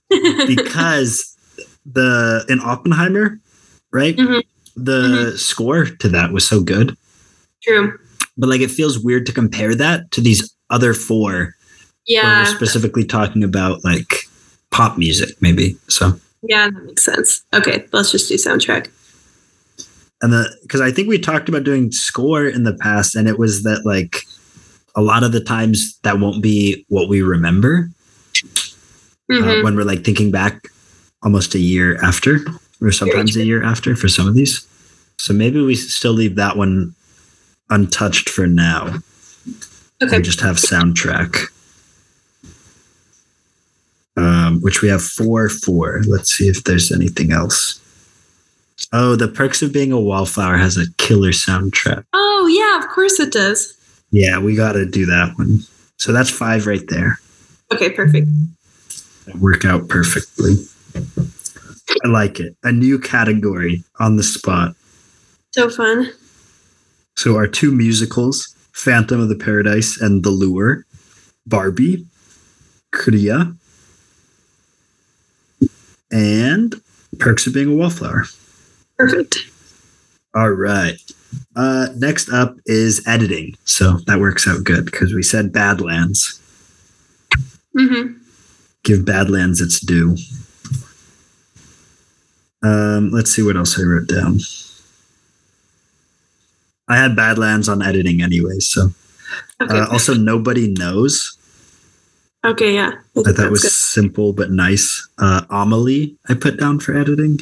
[0.48, 1.36] because
[1.86, 3.40] the in Oppenheimer,
[3.92, 4.16] right?
[4.16, 4.42] Mhm.
[4.78, 6.98] The score to that was so good,
[7.64, 7.98] True.
[8.38, 11.56] but like it feels weird to compare that to these other four.
[12.06, 12.42] Yeah.
[12.44, 14.14] we're specifically talking about like
[14.72, 15.76] pop music, maybe.
[15.88, 17.44] So Yeah, that makes sense.
[17.54, 18.90] Okay, let's just do soundtrack.
[20.22, 23.40] and the because I think we talked about doing score in the past, and it
[23.40, 24.24] was that like
[24.96, 27.90] a lot of the times that won't be what we remember
[29.32, 29.64] uh, Mhm.
[29.64, 30.70] when we're like thinking back
[31.24, 32.40] almost a year after,
[32.82, 34.66] or sometimes a year after for some of these.
[35.18, 36.94] So maybe we still leave that one
[37.70, 39.00] untouched for now.
[40.04, 40.18] Okay.
[40.18, 41.48] We just have soundtrack.
[44.18, 46.02] Um, which we have four for.
[46.08, 47.80] Let's see if there's anything else.
[48.94, 52.04] Oh, the perks of being a wallflower has a killer soundtrack.
[52.14, 53.74] Oh, yeah, of course it does.
[54.12, 55.60] Yeah, we got to do that one.
[55.98, 57.20] So that's five right there.
[57.74, 58.28] Okay, perfect.
[59.26, 60.56] That work out perfectly.
[62.04, 62.56] I like it.
[62.64, 64.76] A new category on the spot.
[65.52, 66.12] So fun.
[67.16, 70.86] So our two musicals, Phantom of the Paradise and The Lure,
[71.48, 72.06] Barbie,
[72.92, 73.54] Cria,
[76.12, 76.76] and
[77.20, 78.26] Perks of Being a Wallflower.
[78.98, 79.38] Perfect.
[80.36, 80.98] All right.
[81.56, 83.56] Uh, next up is editing.
[83.64, 86.42] So that works out good because we said Badlands.
[87.78, 88.14] hmm
[88.86, 90.16] Give Badlands its due.
[92.64, 94.40] Um, let's see what else I wrote down.
[96.88, 98.92] I had Badlands on editing anyway, so
[99.62, 99.78] Okay.
[99.80, 101.36] uh, also nobody knows.
[102.46, 102.92] okay, yeah.
[103.18, 105.08] I thought that was that's simple but nice.
[105.18, 107.40] Uh, Amelie, I put down for editing.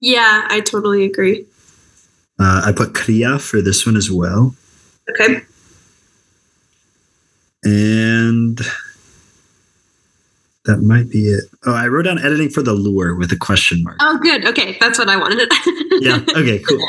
[0.00, 1.46] Yeah, I totally agree.
[2.38, 4.54] Uh, I put Cria for this one as well,
[5.08, 5.40] Okay.
[7.64, 8.60] and
[10.66, 11.44] that might be it.
[11.64, 13.96] Oh, I wrote down editing for the lure with a question mark.
[14.00, 14.44] Oh, good.
[14.46, 15.50] Okay, that's what I wanted.
[15.98, 16.20] Yeah.
[16.36, 16.58] Okay.
[16.58, 16.86] Cool.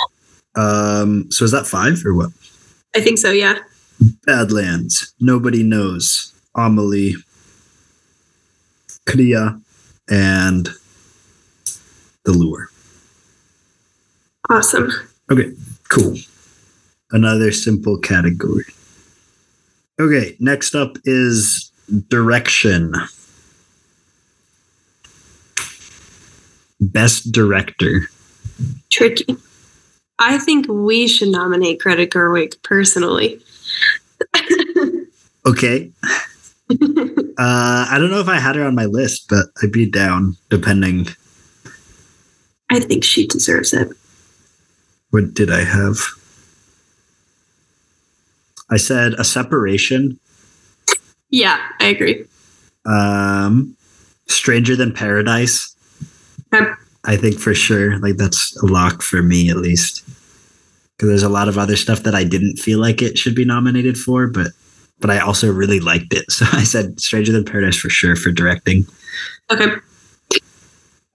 [0.56, 1.32] Um.
[1.32, 2.30] So is that five or what?
[2.94, 3.60] I think so, yeah.
[4.26, 5.14] Badlands.
[5.22, 6.34] Nobody knows.
[6.56, 7.16] Amelie.
[9.08, 9.60] Cria,
[10.10, 10.70] and
[12.26, 12.70] the lure.
[14.50, 14.92] Awesome.
[15.32, 15.52] Okay,
[15.90, 16.16] cool.
[17.12, 18.66] Another simple category.
[20.00, 21.72] Okay, next up is
[22.10, 22.94] direction.
[26.80, 28.10] Best director.
[28.92, 29.26] Tricky.
[30.20, 33.40] I think we should nominate Greta Gerwig personally.
[35.48, 35.92] Okay.
[36.70, 40.36] Uh, I don't know if I had her on my list, but I'd be down
[40.50, 41.08] depending.
[42.70, 43.88] I think she deserves it.
[45.12, 46.00] What did I have?
[48.70, 50.20] I said a separation.
[51.30, 52.26] Yeah, I agree.
[52.86, 53.78] Um,
[54.28, 55.77] Stranger Than Paradise.
[56.52, 60.04] I think for sure, like that's a lock for me at least.
[60.96, 63.46] Because there's a lot of other stuff that I didn't feel like it should be
[63.46, 64.48] nominated for, but
[65.00, 66.26] but I also really liked it.
[66.32, 68.86] So I said Stranger Than Paradise for sure for directing.
[69.52, 69.72] Okay.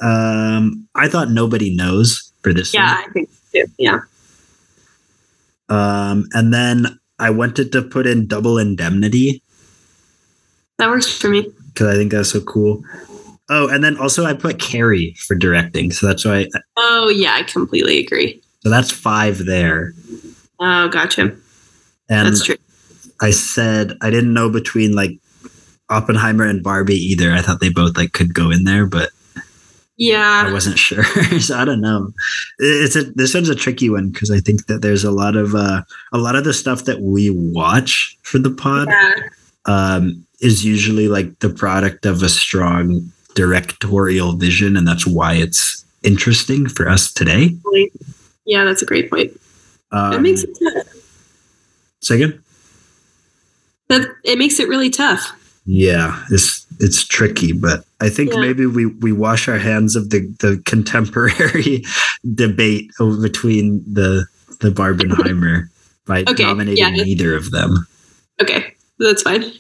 [0.01, 2.73] Um, I thought Nobody Knows for this.
[2.75, 3.63] Yeah, I think so.
[3.79, 4.01] Yeah.
[5.69, 9.43] Um, and then I wanted to put in Double Indemnity
[10.79, 11.49] That works for me.
[11.73, 12.85] because I think that's so cool.
[13.55, 16.47] Oh, and then also I put Carrie for directing, so that's why.
[16.79, 18.41] Oh, yeah, I completely agree.
[18.63, 19.93] So that's five there.
[20.59, 21.37] Oh, gotcha.
[22.09, 22.57] And That's true.
[23.21, 25.19] I said I didn't know between like
[25.91, 27.31] Oppenheimer and Barbie either.
[27.33, 29.11] I thought they both like could go in there, but
[29.97, 31.05] yeah, I wasn't sure.
[31.41, 32.11] so I don't know.
[32.59, 35.55] It's a this one's a tricky one because I think that there's a lot of
[35.55, 39.15] uh, a lot of the stuff that we watch for the pod Yeah.
[39.67, 45.85] um, is usually like the product of a strong directorial vision, and that's why it's
[46.03, 47.57] interesting for us today.
[48.45, 49.39] Yeah, that's a great point.
[49.93, 50.87] Um, It makes it tough.
[52.01, 52.41] second.
[53.89, 55.33] That it makes it really tough.
[55.67, 58.41] Yeah, it's it's tricky, but I think Yeah.
[58.41, 61.85] maybe we we wash our hands of the the contemporary
[62.35, 64.27] debate over between the
[64.61, 65.69] the Barbenheimer
[66.07, 66.91] by Okay, nominating yeah.
[66.91, 67.87] neither of them.
[68.41, 69.53] Okay, that's fine.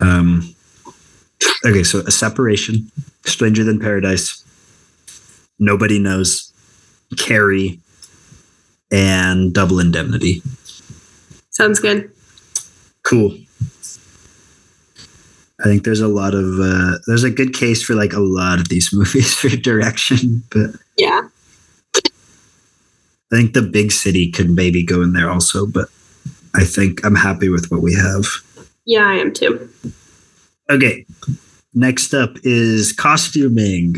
[0.00, 0.54] Um,
[1.66, 2.90] okay, so a separation,
[3.24, 4.44] Stranger Than Paradise,
[5.58, 6.52] Nobody Knows,
[7.18, 7.78] Carrie,
[8.90, 10.42] and Double Indemnity.
[11.50, 12.10] Sounds good.
[13.04, 13.36] Cool.
[15.60, 18.58] I think there's a lot of uh, there's a good case for like a lot
[18.58, 21.22] of these movies for direction, but Yeah.
[21.94, 25.64] I think the big city could maybe go in there also.
[25.66, 25.88] But
[26.54, 28.26] I think I'm happy with what we have.
[28.84, 29.70] Yeah, I am too.
[30.72, 31.04] Okay.
[31.74, 33.96] Next up is costuming.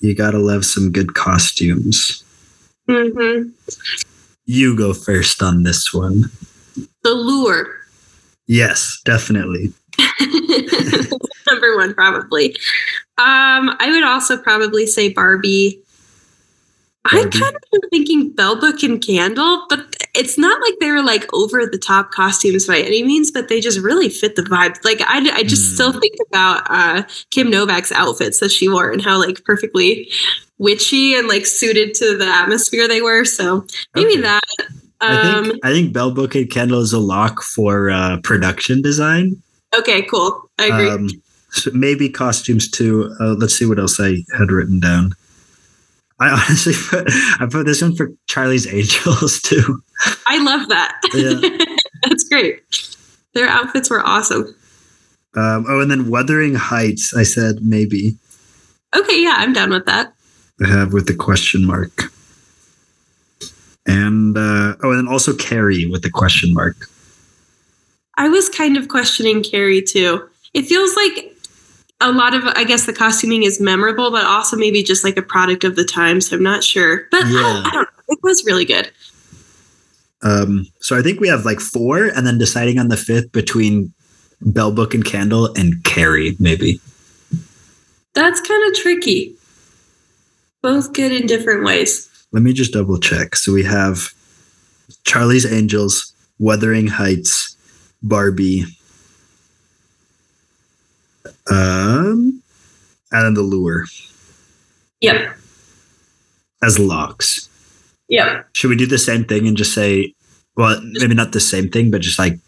[0.00, 2.24] You gotta love some good costumes.
[2.88, 3.50] hmm
[4.46, 6.24] You go first on this one.
[7.04, 7.76] The lure.
[8.48, 9.72] Yes, definitely.
[11.50, 12.50] Number one, probably.
[13.18, 15.80] Um, I would also probably say Barbie.
[17.04, 19.89] I kind of am thinking Bell Book and Candle, but
[20.20, 23.60] it's not like they were like over the top costumes by any means, but they
[23.60, 24.76] just really fit the vibe.
[24.84, 25.74] Like I, I just Hmm.
[25.74, 30.10] still think about uh, Kim Novak's outfits that she wore and how like perfectly
[30.58, 33.24] witchy and like suited to the atmosphere they were.
[33.24, 34.22] So maybe Okay.
[34.22, 34.42] that.
[35.02, 38.82] I Um, think I think Bell Book and Candle is a lock for uh, production
[38.82, 39.42] design.
[39.76, 40.50] okay, cool.
[40.58, 40.88] I agree.
[40.90, 41.08] Um,
[41.52, 43.10] so maybe costumes too.
[43.18, 45.12] Uh, let's see what else I had written down.
[46.20, 47.06] I honestly put
[47.40, 49.82] I put this one for Charlie's Angels too.
[50.26, 51.00] I love that.
[51.14, 51.66] Yeah.
[52.08, 52.62] That's great.
[53.34, 54.54] Their outfits were awesome.
[55.34, 57.14] Um, oh, and then Wuthering Heights.
[57.16, 58.16] I said maybe.
[58.94, 60.12] Okay, yeah, I'm down with that.
[60.62, 62.12] I have with the question mark.
[63.86, 66.76] And uh, oh, and then also Carrie with the question mark.
[68.16, 70.28] I was kind of questioning Carrie too.
[70.52, 71.34] It feels like
[72.00, 75.22] a lot of, I guess, the costuming is memorable, but also maybe just like a
[75.22, 76.20] product of the time.
[76.20, 77.06] So I'm not sure.
[77.10, 77.86] But I- I, don't know.
[78.08, 78.90] It was really good.
[80.22, 83.92] Um, so I think we have like four, and then deciding on the fifth between
[84.42, 86.80] Bell Book and Candle and Carrie, maybe.
[88.14, 89.36] That's kind of tricky.
[90.62, 92.08] Both good in different ways.
[92.32, 93.34] Let me just double check.
[93.36, 94.12] So we have
[95.04, 97.56] Charlie's Angels, Wuthering Heights,
[98.02, 98.64] Barbie,
[101.50, 102.42] um,
[103.12, 103.84] and then the lure
[105.00, 105.36] Yep.
[106.62, 107.48] as locks.
[108.08, 108.48] Yep.
[108.54, 110.14] Should we do the same thing and just say,
[110.56, 112.38] well, maybe not the same thing, but just like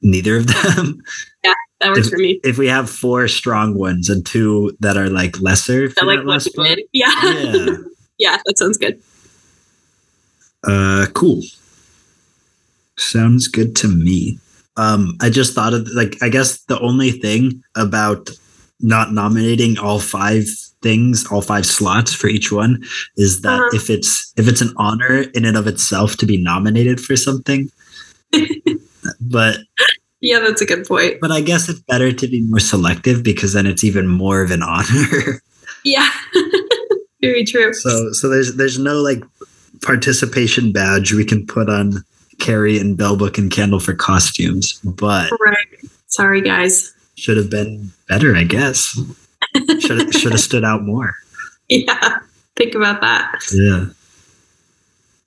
[0.00, 1.02] neither of them?
[1.44, 2.40] Yeah, that works If- for me.
[2.44, 6.24] if we have four strong ones and two that are like lesser I like that
[6.24, 6.68] what last you part.
[6.68, 6.80] did.
[6.92, 7.12] Yeah.
[7.22, 7.76] Yeah.
[8.18, 9.00] yeah, that sounds good.
[10.64, 11.42] Uh, cool.
[12.96, 14.38] Sounds good to me.
[14.76, 18.30] Um, I just thought of like I guess the only thing about
[18.80, 20.44] not nominating all five
[20.82, 22.82] things, all five slots for each one,
[23.16, 23.76] is that Uh-huh.
[23.76, 27.70] if it's if it's an honor in and of itself to be nominated for something,
[29.20, 29.58] but
[30.20, 31.18] Yeah, that's a good point.
[31.20, 34.50] but I guess it's better to be more selective because then it's even more of
[34.50, 35.42] an honor.
[35.84, 36.08] Yeah.
[37.20, 37.72] Very true.
[37.72, 39.22] So so there's there's no like
[39.82, 42.04] participation badge we can put on
[42.38, 45.66] Carrie and Bell Book and Candle for costumes, but Right.
[46.06, 46.92] Sorry, guys.
[47.16, 48.98] should have been better, I guess.
[49.80, 51.14] Should have, should have stood out more.
[51.68, 52.18] Yeah.
[52.56, 53.40] Think about that.
[53.50, 53.86] Yeah.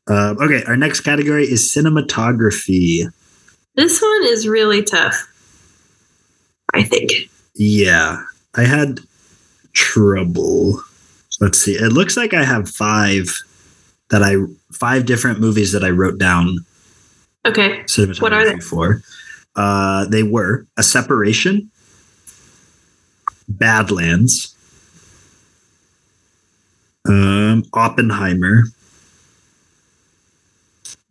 [0.07, 3.11] Um, okay, our next category is cinematography.
[3.75, 5.27] This one is really tough.
[6.73, 7.11] I think.
[7.55, 8.21] Yeah,
[8.55, 8.99] I had
[9.73, 10.83] trouble.
[11.41, 11.73] Let's see.
[11.73, 13.27] It looks like I have five
[14.11, 14.35] that I
[14.71, 16.57] five different movies that I wrote down
[17.45, 17.83] Okay.
[17.83, 18.59] cinematography What are they?
[18.59, 19.01] for.
[19.55, 21.71] Uh, they were A Separation,
[23.47, 24.53] Badlands,
[27.07, 28.63] um, Oppenheimer,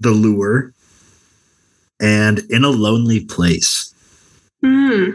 [0.00, 0.72] The Lure,
[2.00, 3.94] and In a Lonely Place.
[4.60, 5.10] Hmm.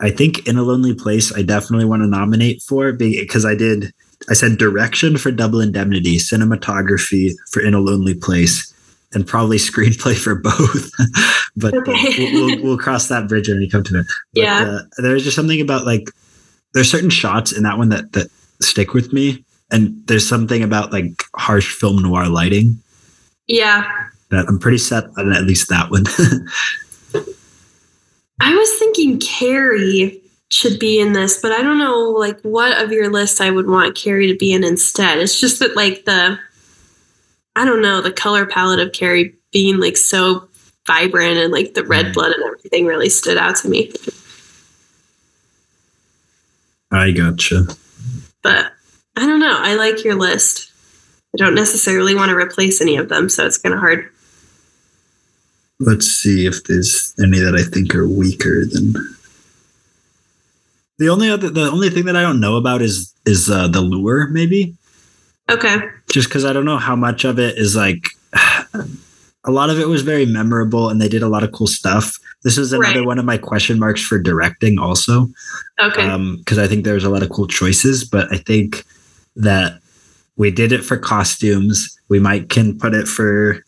[0.00, 3.92] I think In a Lonely Place, I definitely want to nominate for because I did.
[4.30, 8.72] I said direction for Double Indemnity, cinematography for In a Lonely Place,
[9.14, 10.90] and probably screenplay for both.
[11.56, 12.14] but uh, Okay.
[12.18, 14.06] we'll, we'll, we'll cross that bridge when we come to it.
[14.34, 14.64] But, Yeah.
[14.64, 16.10] uh, there's just something about like
[16.74, 18.30] there's certain shots in that one that that
[18.60, 22.78] stick with me, and there's something about like harsh film noir lighting
[23.46, 23.90] Yeah.
[24.30, 26.04] that I'm pretty set on at least that one.
[28.40, 32.92] I was thinking Carrie should be in this, but I don't know like what of
[32.92, 35.18] your list I would want Carrie to be in instead.
[35.18, 36.38] It's just that like the
[37.58, 40.48] I don't know, the color palette of Carrie being like so
[40.86, 42.14] vibrant and like the red Right.
[42.14, 43.92] blood and everything really stood out to me.
[46.92, 47.66] I gotcha.
[48.42, 48.72] But
[49.16, 49.56] I don't know.
[49.58, 50.70] I like your list.
[51.34, 54.08] I don't necessarily want to replace any of them, so it's kind of hard.
[55.80, 58.94] Let's see if there's any that I think are weaker than.
[60.98, 63.80] The only other, the only thing that I don't know about is is uh, the
[63.80, 64.74] lure, maybe.
[65.50, 65.76] Okay.
[66.12, 68.08] Just because I don't know how much of it is like.
[69.44, 72.18] A lot of it was very memorable, and they did a lot of cool stuff.
[72.42, 73.06] This is another Right.
[73.06, 75.28] one of my question marks for directing, also.
[75.80, 76.34] Okay.
[76.38, 78.84] because I think there's a lot of cool choices, but I think
[79.36, 79.80] that
[80.36, 81.98] we did it for costumes.
[82.10, 83.64] We might can put it for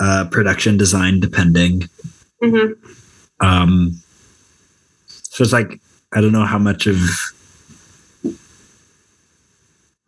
[0.00, 1.88] uh, production design, depending.
[2.42, 2.72] hmm
[3.38, 4.00] Um,
[5.06, 5.78] so it's like
[6.12, 6.96] I don't know how much of.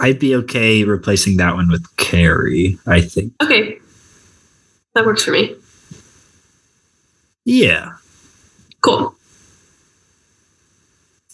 [0.05, 2.79] I'd be okay replacing that one with Carrie.
[2.87, 3.33] I think.
[3.43, 3.79] Okay.
[4.95, 5.57] That works for me.
[7.47, 7.93] Yeah,
[8.83, 9.15] Cool.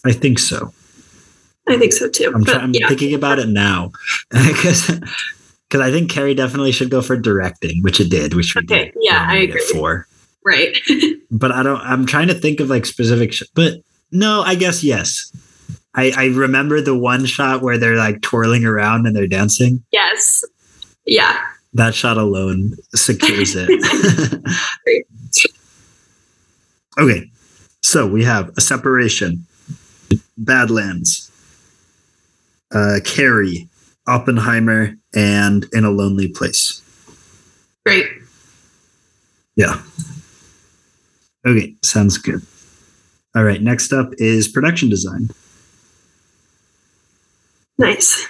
[0.04, 0.72] I think so.
[1.68, 2.32] I think so too.
[2.34, 2.88] I'm, try- I'm yeah.
[2.88, 3.90] thinking about it now
[4.30, 4.86] because
[5.68, 8.84] because I think Carrie definitely should go for directing, which it did, which we Okay,
[8.86, 9.60] did yeah, I agree.
[9.72, 10.06] for.
[10.44, 10.76] Right.
[11.32, 11.80] But I don't.
[11.80, 13.32] I'm trying to think of like specific.
[13.32, 13.74] Sh- but
[14.10, 15.30] no, I guess yes.
[16.00, 19.82] I I remember the one shot where they're like twirling around and they're dancing.
[19.92, 20.44] yes.
[21.06, 21.38] Yeah.
[21.74, 23.68] That shot alone secures it.
[24.84, 25.06] Great.
[26.98, 27.30] okay,
[27.82, 29.46] so we have a separation,
[30.36, 31.30] Badlands,
[32.74, 33.68] uh, Carrie,
[34.08, 36.82] Oppenheimer, and In a Lonely Place.
[37.86, 38.06] Great.
[39.56, 39.80] Yeah.
[41.46, 42.42] Okay, sounds good.
[43.36, 45.30] All right, next up is production design.
[47.80, 48.28] Nice.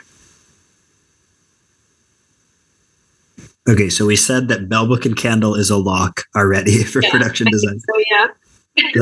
[3.69, 7.11] Okay, so we said that Bell Book and Candle is a lock already for Yeah.
[7.11, 7.79] production design.
[7.81, 8.27] So yeah,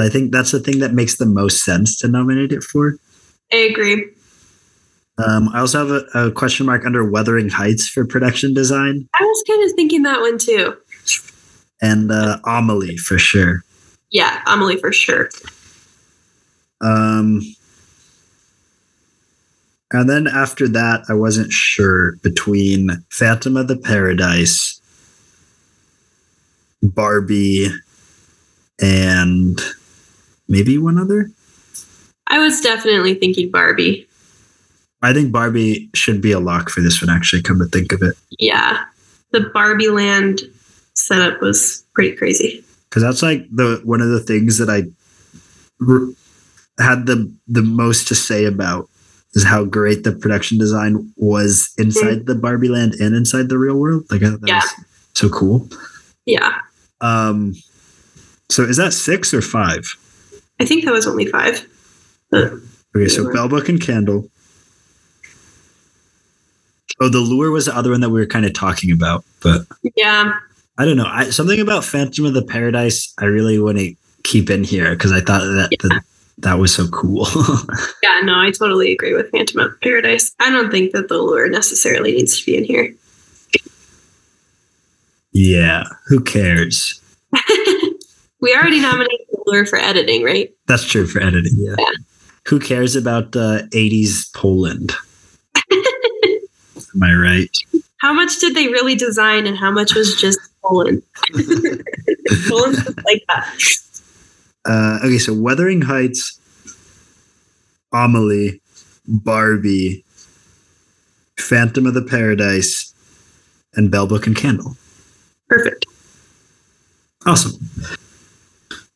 [0.04, 2.96] I think that's the thing that makes the most sense to nominate it for.
[3.52, 4.10] I agree.
[5.18, 9.24] Um, I also have a, a question mark under Wuthering Heights for production design I
[9.24, 10.76] was kind of thinking that one too.
[11.82, 13.62] and uh, Amelie for sure.
[14.10, 15.28] Yeah, Amelie for sure.
[16.80, 17.42] Um,
[19.92, 24.80] and then after that, I wasn't sure between Phantom of the Paradise,
[26.82, 27.68] Barbie,
[28.80, 29.60] and
[30.48, 31.30] maybe one other.
[32.26, 34.06] I was definitely thinking Barbie.
[35.00, 38.02] I think Barbie should be a lock for this one, actually, come to think of
[38.02, 38.14] it.
[38.38, 38.84] Yeah.
[39.30, 40.42] The Barbie land
[40.94, 42.64] setup was pretty crazy.
[42.88, 44.84] Because that's like the one of the things that I
[45.86, 46.08] r-
[46.84, 48.88] had the the most to say about
[49.38, 53.76] is how great the production design was inside the Barbie land and inside the real
[53.78, 54.04] world.
[54.10, 54.56] Like I thought that Yeah.
[54.62, 54.84] was
[55.14, 55.68] so cool.
[56.26, 56.60] Yeah.
[57.00, 57.54] Um,
[58.48, 59.84] so is that six or five?
[60.60, 61.64] I think that was only five.
[62.34, 63.32] Okay, so Lure.
[63.32, 64.28] Bell Book and Candle.
[67.00, 69.62] Oh, the lure was the other one that we were kind of talking about, but
[69.94, 70.32] yeah.
[70.78, 71.06] I don't know.
[71.06, 75.12] I, something about Phantom of the Paradise, I really want to keep in here because
[75.12, 76.02] I thought that that,
[76.38, 77.26] that was so cool.
[78.02, 80.34] Yeah, no, I totally agree with Phantom of Paradise.
[80.40, 82.94] I don't think that the lure necessarily needs to be in here.
[85.32, 87.00] yeah, who cares?
[88.40, 90.52] we already nominated the lure for editing, right?
[90.66, 91.52] That's true for editing.
[91.56, 91.74] Yeah.
[91.78, 91.90] Yeah.
[92.48, 94.92] Who cares about uh, 80s Poland?
[95.70, 97.50] Am I right?
[97.98, 101.02] How much did they really design and how much was just Poland?
[102.48, 103.54] Poland's just like that.
[104.68, 106.38] Uh, okay, so Wuthering Heights,
[107.90, 108.60] Amelie,
[109.06, 110.04] Barbie,
[111.38, 112.92] Phantom of the Paradise,
[113.74, 114.76] and Bell Book and Candle.
[115.48, 115.86] Perfect.
[117.24, 117.58] Awesome.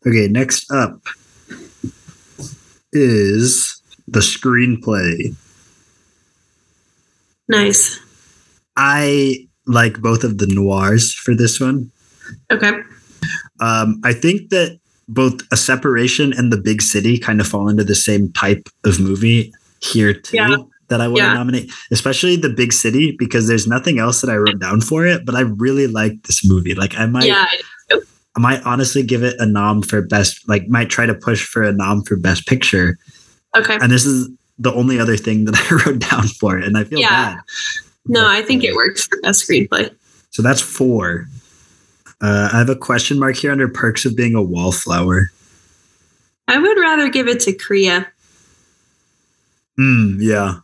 [0.06, 1.00] Okay, next up
[2.92, 5.34] is the screenplay.
[7.48, 7.98] Nice.
[8.76, 11.90] I like both of the noirs for this one.
[12.50, 12.72] Okay.
[13.60, 14.78] Um, I think that
[15.08, 18.98] both a separation and the big city kind of fall into the same type of
[19.00, 20.36] movie here too.
[20.36, 20.56] Yeah.
[20.88, 21.34] That I want to Yeah.
[21.34, 25.24] nominate, especially the big city, because there's nothing else that I wrote down for it.
[25.24, 26.74] But I really like this movie.
[26.74, 27.46] Like I might, yeah.
[28.36, 30.46] I might honestly give it a nom for best.
[30.48, 32.98] Like might try to push for a nom for best picture.
[33.56, 33.78] Okay.
[33.80, 34.28] And this is
[34.58, 37.34] the only other thing that I wrote down for it, and I feel Yeah.
[37.36, 37.38] bad.
[38.06, 39.90] No, But, I think it works for best screenplay.
[40.30, 41.26] So that's four.
[42.22, 45.32] Uh, I have a question mark here under perks of being a wallflower.
[46.46, 48.06] I would rather give it to Cria.
[49.78, 50.58] Mm, yeah.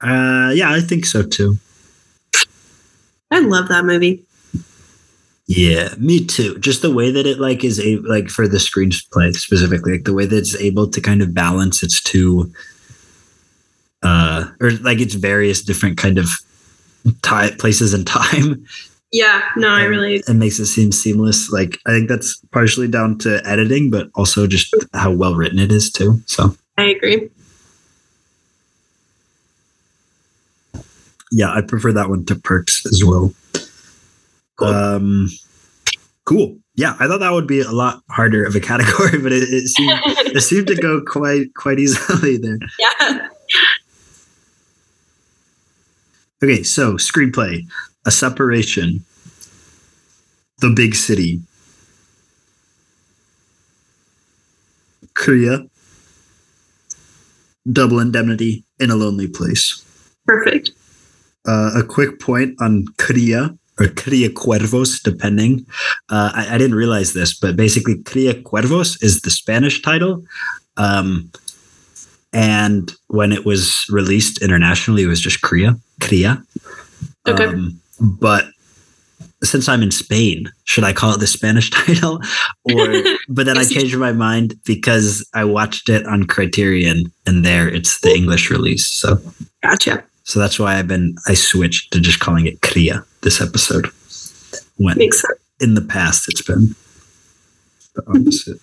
[0.00, 1.56] Uh, yeah, I think so too.
[3.30, 4.24] I love that movie.
[5.46, 6.58] Yeah, me too.
[6.58, 10.12] Just the way that it like is a like for the screenplay specifically, like the
[10.12, 12.52] way that it's able to kind of balance its two
[14.02, 16.30] uh or like its various different kind of
[17.22, 18.64] time places and time.
[19.12, 21.50] Yeah, no, I really It makes it seem seamless.
[21.50, 25.72] Like I think that's partially down to editing, but also just how well written it
[25.72, 26.20] is too.
[26.26, 27.28] So I agree.
[31.32, 33.32] yeah, I prefer that one to Perks as well.
[34.56, 34.68] Cool.
[34.68, 35.28] Um,
[36.24, 36.56] cool.
[36.74, 39.68] Yeah, I thought that would be a lot harder of a category, but it, it
[39.68, 40.00] seemed
[40.36, 42.58] it seemed to go quite quite easily there.
[42.78, 43.28] yeah.
[46.42, 47.66] Okay, so screenplay,
[48.06, 49.04] a separation,
[50.58, 51.40] the big city,
[55.14, 55.66] Cria,
[57.70, 59.84] double indemnity in a lonely place.
[60.26, 60.70] Perfect.
[61.46, 65.66] uh, a quick point on Cría or Cría Cuervos, depending.
[66.08, 70.24] Uh, I, I didn't realize this, but basically, Cría Cuervos is the Spanish title.
[70.76, 71.30] Um,
[72.32, 75.80] and when it was released internationally, it was just Cría.
[76.00, 76.44] Cría.
[77.26, 77.46] Okay.
[77.46, 78.46] Um, but
[79.42, 82.20] since I'm in Spain, should I call it the Spanish title?
[82.64, 87.68] Or but then I changed my mind because I watched it on Criterion and there
[87.68, 88.86] it's the English release.
[88.86, 89.18] So
[89.62, 90.04] Gotcha.
[90.24, 93.90] so that's why I've been I switched to just calling it Cria this episode.
[94.76, 95.38] When Makes sense.
[95.60, 96.74] in the past it's been
[97.94, 98.60] the opposite.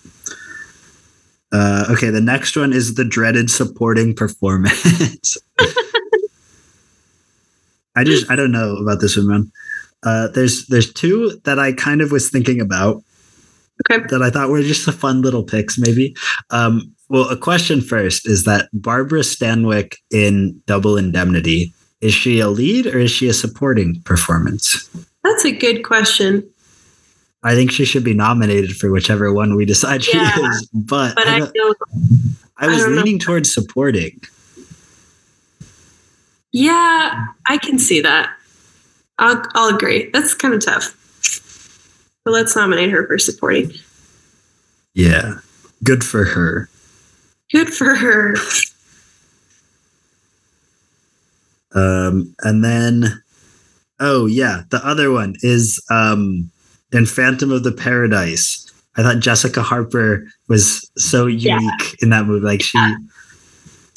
[1.50, 5.38] Uh, okay, the next one is the dreaded supporting performance.
[7.98, 9.52] I just I don't know about this one, man.
[10.04, 13.02] Uh, there's there's two that I kind of was thinking about
[13.90, 14.04] Okay.
[14.10, 16.14] that I thought were just a fun little picks, maybe.
[16.50, 22.48] Um, well, a question first is that Barbara Stanwyck in Double Indemnity is she a
[22.48, 24.88] lead or is she a supporting performance?
[25.24, 26.48] That's a good question.
[27.44, 30.50] I think she should be nominated for whichever one we decide she Yeah.
[30.50, 31.72] is, but, But I, I feel
[32.56, 33.02] I was I don't know.
[33.02, 34.20] leaning towards supporting.
[36.52, 38.30] Yeah, I can see that.
[39.18, 40.10] I'll I'll agree.
[40.12, 40.94] That's kind of tough.
[42.24, 43.72] But let's nominate her for supporting.
[44.94, 45.34] Yeah,
[45.84, 46.68] good for her.
[47.50, 48.34] Good for her.
[51.74, 53.22] Um, and then,
[54.00, 56.50] oh yeah, the other one is um,
[56.92, 58.64] in Phantom of the Paradise.
[58.96, 61.58] I thought Jessica Harper was so Yeah.
[61.60, 62.44] unique in that movie.
[62.44, 62.78] Like she,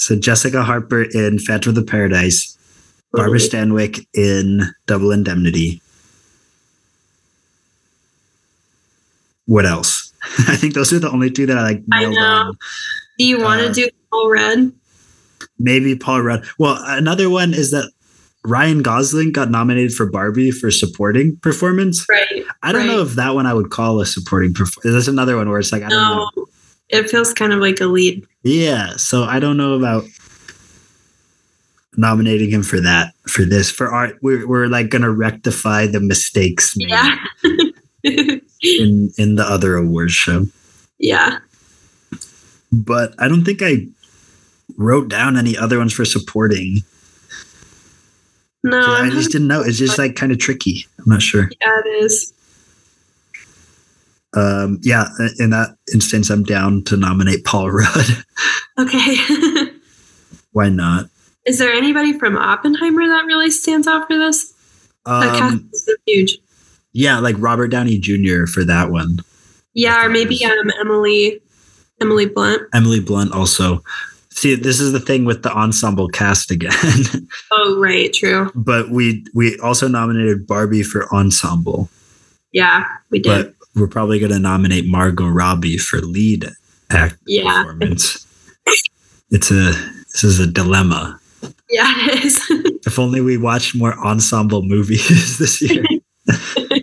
[0.02, 2.58] so Jessica Harper in Phantom of the Paradise,
[3.12, 5.80] Barbara Stanwyck in Double Indemnity.
[9.46, 10.12] What else?
[10.48, 12.20] I think those are the only two that I like I know.
[12.20, 12.58] on.
[13.20, 14.72] Do you want to Uh, do Paul Rudd?
[15.60, 16.46] Maybe Paul Rudd.
[16.58, 17.92] Well, another one is that
[18.44, 22.06] Ryan Gosling got nominated for Barbie for supporting performance.
[22.10, 22.44] Right.
[22.64, 24.96] I don't know if that one I would call a supporting performance.
[24.96, 26.00] That's another one where it's like I don't
[26.36, 26.41] know.
[26.92, 28.26] It feels kind of like a lead.
[28.44, 30.04] Yeah, so I don't know about
[31.98, 34.18] nominating him for that for this for art.
[34.22, 37.18] We're we're like gonna rectify the mistakes made Yeah.
[38.04, 40.46] in in the other awards show.
[41.00, 41.40] yeah.
[42.72, 43.88] But I don't think I
[44.78, 46.84] wrote down any other ones for supporting.
[48.64, 49.62] No, So I just didn't know.
[49.62, 50.86] It's just like kind of tricky.
[51.00, 51.50] I'm not sure.
[51.60, 52.32] yeah, it is.
[54.34, 55.06] Um, yeah,
[55.40, 58.24] in that instance, I'm down to nominate Paul Rudd.
[58.80, 59.16] Okay.
[60.52, 61.06] Why not?
[61.48, 64.54] is there anybody from Oppenheimer that really stands out for this?
[65.06, 66.38] That cast Um, is so huge.
[66.94, 68.46] yeah, like Robert Downey Jr.
[68.46, 69.20] for that one.
[69.74, 71.42] Yeah, or maybe um Emily
[72.00, 72.62] Emily Blunt.
[72.74, 73.84] Emily Blunt also.
[74.30, 76.72] See, this is the thing with the ensemble cast again.
[77.52, 78.52] Oh, right, true.
[78.56, 81.90] but we we also nominated Barbie for ensemble,
[82.52, 83.30] Yeah, we did.
[83.58, 86.50] but we're probably going to nominate Margot Robbie for lead
[86.90, 87.64] act Yeah.
[87.64, 88.26] performance.
[89.30, 89.72] It's a
[90.12, 91.20] this is a dilemma.
[91.70, 92.40] yeah, it is.
[92.86, 95.86] If only we watched more ensemble movies this year.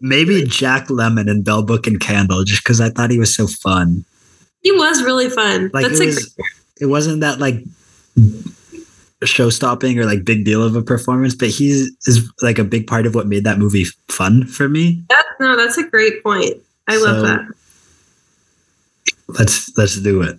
[0.00, 3.46] Maybe Jack Lemmon and Bell Book and Candle, just because I thought he was so
[3.46, 4.04] fun.
[4.62, 5.70] he was really fun.
[5.72, 6.36] Like That's it was,
[6.80, 7.62] it wasn't that like
[9.24, 12.86] show stopping or like big deal of a performance, but he's is like a big
[12.86, 15.02] part of what made that movie fun for me.
[15.08, 16.54] that, no, that's a great point.
[16.88, 17.40] I love that.
[19.28, 20.38] Let's let's do it.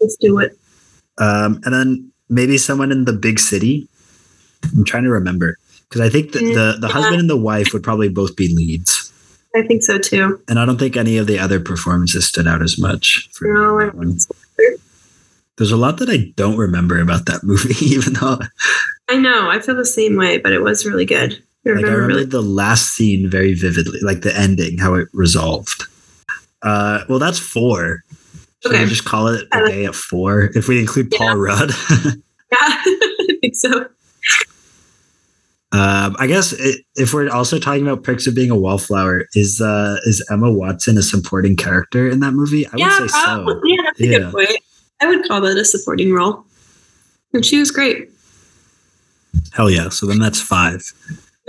[0.00, 0.56] Let's do it.
[1.18, 3.88] Um, and then maybe someone in the big city.
[4.76, 6.92] I'm trying to remember because I think the, the the Yeah.
[6.92, 9.12] husband and the wife would probably both be leads,
[9.54, 10.40] I think so too.
[10.48, 13.28] and I don't think any of the other performances stood out as much.
[13.32, 14.18] For me No, in I that one.
[15.56, 18.38] There's a lot that I don't remember about that movie, even though
[19.08, 19.48] I know.
[19.50, 21.32] I feel the same way, but it was really good.
[21.32, 24.94] I Like I remember remember really- the last scene very vividly, like the ending, how
[24.94, 25.84] it resolved.
[26.62, 28.02] Uh, well, that's four.
[28.62, 28.86] Should we Okay.
[28.86, 31.18] just call it a day at four if we include Yeah.
[31.18, 31.70] Paul Rudd?
[32.52, 33.88] Yeah, I think so.
[35.72, 39.60] um, I guess it, if we're also talking about perks of being a wallflower, is
[39.60, 42.64] uh, is Emma Watson a supporting character in that movie?
[42.66, 43.54] I yeah, would say probably.
[43.54, 43.60] so.
[43.64, 44.58] Yeah, that's a good point.
[45.04, 46.44] I would call that a supporting role.
[47.32, 48.10] And she was great.
[49.52, 49.88] Hell yeah!
[49.88, 50.82] So then that's five.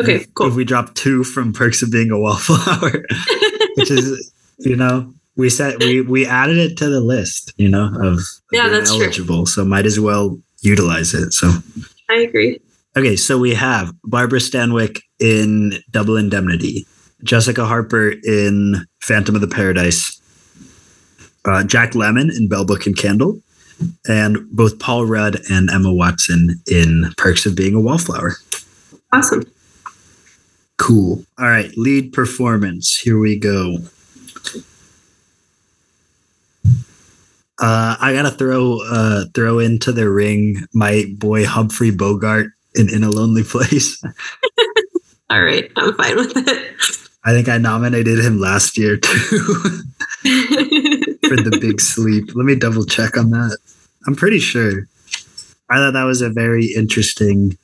[0.01, 0.47] Okay, If- cool.
[0.47, 3.05] If we drop two from perks of being a wallflower,
[3.75, 7.85] which is you know we said we we added it to the list you know
[7.95, 8.19] of, of
[8.51, 9.03] Yeah, that's true.
[9.03, 11.51] eligible so might as well utilize it so
[12.09, 12.61] I agree.
[12.95, 16.85] okay so we have barbara stanwyck in double indemnity
[17.23, 20.21] jessica harper in phantom of the paradise
[21.43, 23.37] uh, jack lemmon in bell book and candle
[24.07, 28.33] and both paul rudd and emma watson in perks of being a wallflower
[29.15, 29.49] Awesome.
[30.77, 31.23] Cool.
[31.39, 32.97] All right, lead performance.
[32.97, 33.77] Here we go.
[37.57, 43.05] Uh, I gotta throw uh, throw into the ring my boy Humphrey Bogart in In
[43.05, 44.01] a Lonely Place.
[45.29, 47.04] All right, I'm fine with it.
[47.25, 49.09] I think I nominated him last year too
[51.27, 52.35] for the Big Sleep.
[52.35, 53.57] Let me double check on that.
[54.05, 54.87] I'm pretty sure.
[55.69, 57.57] I thought that was a very interesting,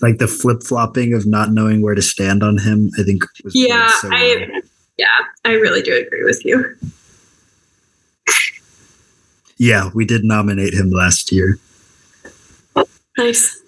[0.00, 2.90] like the flip flopping of not knowing where to stand on him.
[2.98, 4.18] I think was yeah, so well.
[4.18, 4.62] I
[4.96, 6.74] yeah, I really do agree with you.
[9.58, 11.58] Yeah, we did nominate him last year.
[13.18, 13.60] Nice.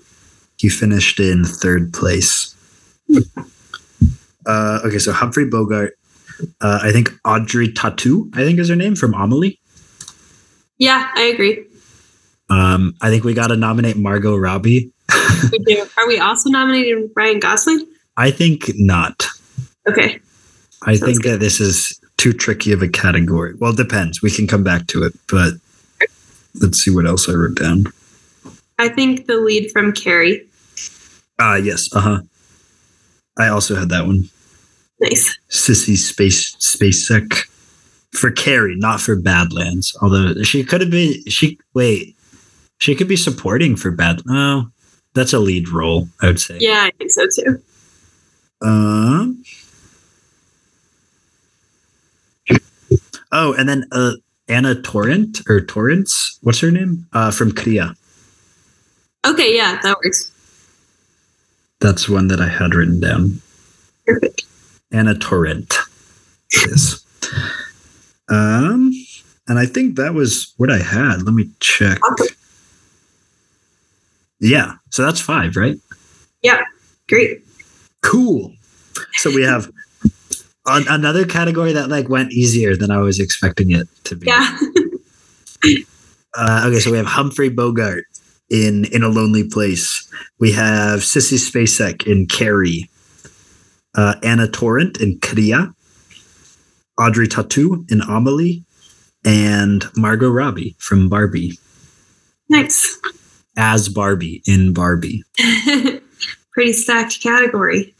[0.57, 2.57] He finished in third place.
[4.47, 5.97] Uh, okay, so Humphrey Bogart.
[6.61, 9.59] Uh, I think Audrey Tautou, I think is her name from Amelie.
[10.79, 11.65] Yeah, I agree.
[12.51, 14.91] Um, I think we got to nominate Margot Robbie.
[15.53, 15.87] We do.
[15.99, 17.87] Are we also nominating Ryan Gosling?
[18.17, 19.27] I think not.
[19.87, 20.19] Okay.
[20.83, 23.55] I Sounds think that this is too tricky of a category.
[23.55, 24.23] Well, it depends.
[24.23, 25.55] We can come back to it, but
[26.61, 27.85] let's see what else I wrote down.
[28.79, 30.49] I think the lead from Carrie.
[31.39, 31.95] Ah, yes.
[31.95, 32.21] Uh huh.
[33.39, 34.31] I also had that one.
[35.01, 35.37] Nice.
[35.51, 37.49] Sissy Space space Spacek
[38.13, 39.97] for Carrie, not for Badlands.
[40.01, 41.25] Although she could have been.
[41.29, 42.17] She wait.
[42.79, 44.23] She could be supporting for Bad.
[44.27, 44.71] No,
[45.15, 46.09] that's a lead role.
[46.23, 46.59] I would say.
[46.61, 47.63] Yeah, I think so too.
[48.63, 49.45] Um.
[53.33, 54.13] Oh, and then uh,
[54.49, 56.39] Ana Torrent or Torrance.
[56.43, 57.07] What's her name?
[57.13, 57.95] Uh, from Cria.
[59.27, 60.31] Okay, yeah, that works.
[61.81, 63.41] That's one that I had written down.
[64.07, 64.45] Perfect.
[64.95, 65.75] Ana Torrent.
[66.53, 67.05] Yes.
[68.29, 68.93] Um,
[69.49, 71.23] and I think that was what I had.
[71.23, 71.99] Let me check.
[74.41, 75.77] Yeah, so that's five, right?
[76.43, 76.63] Yeah,
[77.09, 77.43] great.
[78.03, 78.53] Cool.
[79.15, 79.71] So we have
[80.67, 84.27] an- another category that like went easier than I was expecting it to be.
[84.27, 84.59] Yeah.
[86.37, 88.07] Uh, okay, so we have Humphrey Bogart
[88.51, 90.11] in In a Lonely Place.
[90.41, 92.91] We have Sissy Spacek in Carrie.
[93.95, 95.73] Uh, Ana Torrent in Cria.
[96.99, 98.65] Audrey Tautou in Amelie.
[99.25, 101.59] And Margot Robbie from Barbie
[102.49, 102.99] nice.
[103.57, 105.23] as Barbie in Barbie.
[106.53, 107.95] Pretty stacked category.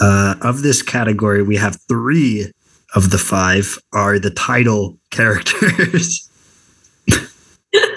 [0.00, 2.50] Uh, of this category, we have three
[2.94, 6.28] of the five are the title characters.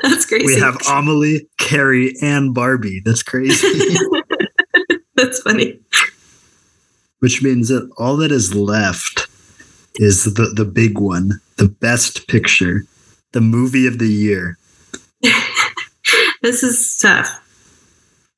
[0.04, 0.46] That's crazy.
[0.46, 3.02] we have Amelie, Carrie, and Barbie.
[3.04, 3.96] That's crazy.
[5.16, 5.80] That's funny.
[7.20, 9.28] Which means that all that is left
[9.96, 12.86] is the the big one, the best picture,
[13.34, 14.58] the movie of the year.
[16.42, 17.44] This is tough.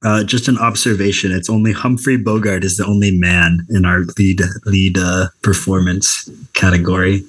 [0.03, 4.41] Uh, just an observation: it's only Humphrey Bogart is the only man in our lead
[4.65, 7.25] lead uh, performance category.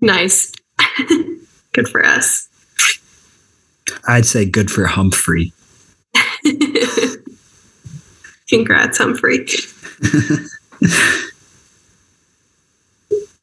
[0.00, 0.52] Nice.
[1.72, 2.48] Good for us.
[4.06, 5.52] I'd say good for Humphrey.
[8.48, 9.46] Congrats, Humphrey.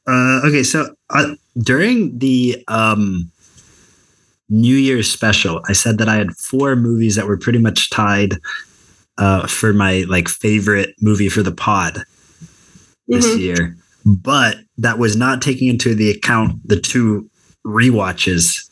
[0.07, 3.29] Uh, okay, so uh, during the um,
[4.49, 8.35] New Year's special, I said that I had four movies that were pretty much tied
[9.17, 12.03] uh, for my like favorite movie for the pod
[13.07, 13.39] this Mhm.
[13.39, 17.27] year, but that was not taking into the account the two
[17.65, 18.69] rewatches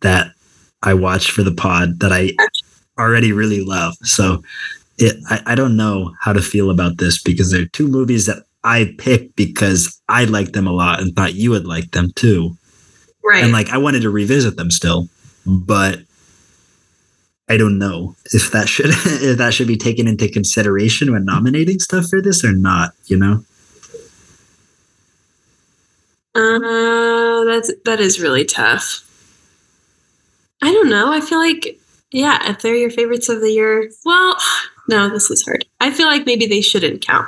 [0.00, 0.32] that
[0.82, 2.32] I watched for the pod that I
[2.98, 3.94] already really love.
[4.02, 4.42] So
[4.98, 8.44] it, I, I don't know how to feel about this because they're two movies that
[8.64, 12.56] I picked because I liked them a lot and thought you would like them too.
[13.24, 13.42] Right.
[13.42, 15.08] And like I wanted to revisit them still,
[15.46, 16.00] but
[17.48, 21.78] I don't know if that should if that should be taken into consideration when nominating
[21.78, 22.92] stuff for this or not.
[23.06, 23.44] You know.
[26.34, 29.08] Uh, that's that is really tough.
[30.62, 31.12] I don't know.
[31.12, 31.78] I feel like
[32.10, 34.36] yeah, if they're your favorites of the year, well,
[34.92, 35.64] no, this is hard.
[35.80, 37.26] I feel like maybe they shouldn't count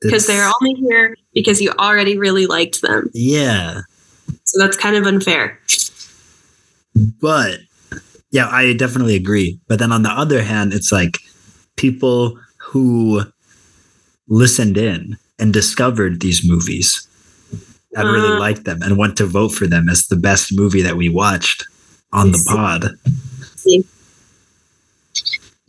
[0.00, 3.10] because they're only here because you already really liked them.
[3.14, 3.80] yeah,
[4.44, 5.58] So that's kind of unfair.
[7.20, 7.60] but
[8.30, 9.58] yeah, I definitely agree.
[9.68, 11.18] But then on the other hand, it's like
[11.76, 13.22] people who
[14.28, 17.06] listened in and discovered these movies
[17.94, 18.38] and really Uh.
[18.38, 21.64] liked them and went to vote for them as the best movie that we watched
[22.12, 22.96] on the
[23.56, 23.84] see.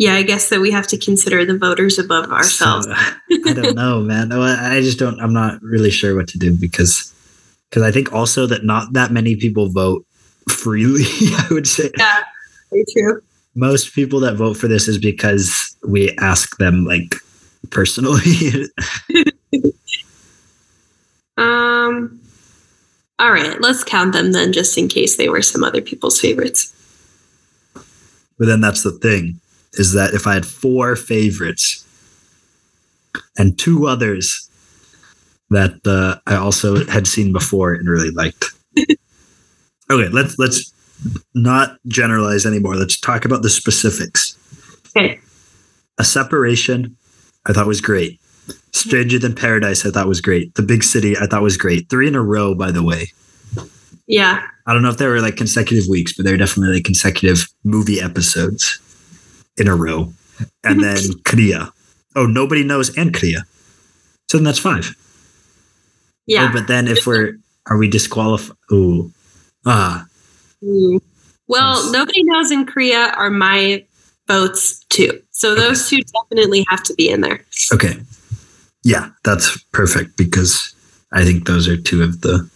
[0.03, 2.87] Yeah, I guess that we have to consider the voters above ourselves.
[2.87, 4.33] So, I don't know, man.
[4.33, 5.17] I I just don't.
[5.21, 7.13] I'm not really sure what to do because
[7.69, 10.05] because I think also that not that many people vote
[10.49, 11.05] freely.
[11.37, 12.19] I would say yeah,
[12.69, 13.21] very true.
[13.55, 17.15] most people that vote for this is because we ask them like
[17.69, 18.65] personally.
[21.37, 22.19] Um.
[23.19, 26.73] All right, let's count them then, just in case they were some other people's favorites.
[27.73, 29.39] but then that's the thing
[29.73, 31.85] is that if I had four favorites
[33.37, 34.49] and two others
[35.49, 38.45] that uh, I also had seen before and really liked.
[38.79, 40.73] okay, let's let's
[41.33, 42.75] not generalize anymore.
[42.75, 44.37] Let's talk about the specifics.
[44.95, 45.19] Okay.
[45.99, 46.95] A separation,
[47.45, 48.19] I thought was great.
[48.71, 50.55] Stranger Than Paradise, I thought was great.
[50.55, 51.89] The Big City, I thought was great.
[51.89, 53.11] Three in a row, by the way.
[54.07, 54.43] Yeah.
[54.65, 57.47] I don't know if they were like consecutive weeks, but they were definitely like consecutive
[57.63, 58.79] movie episodes
[59.57, 60.13] in a row.
[60.63, 61.71] And then Cria.
[62.15, 63.45] Oh, nobody knows and Cria.
[64.29, 64.95] So then that's five.
[66.25, 66.49] Yeah.
[66.49, 67.37] Oh, but then if we're
[67.67, 68.57] are we disqualified?
[68.71, 69.11] Ooh.
[69.65, 70.05] Ah.
[70.63, 70.99] Mm.
[71.47, 73.85] Well, nobody knows in Cria are my
[74.27, 75.21] votes too.
[75.31, 77.41] So those two definitely have to be in there.
[77.71, 77.95] Okay.
[78.83, 80.73] Yeah, that's perfect because
[81.11, 82.49] I think those are two of the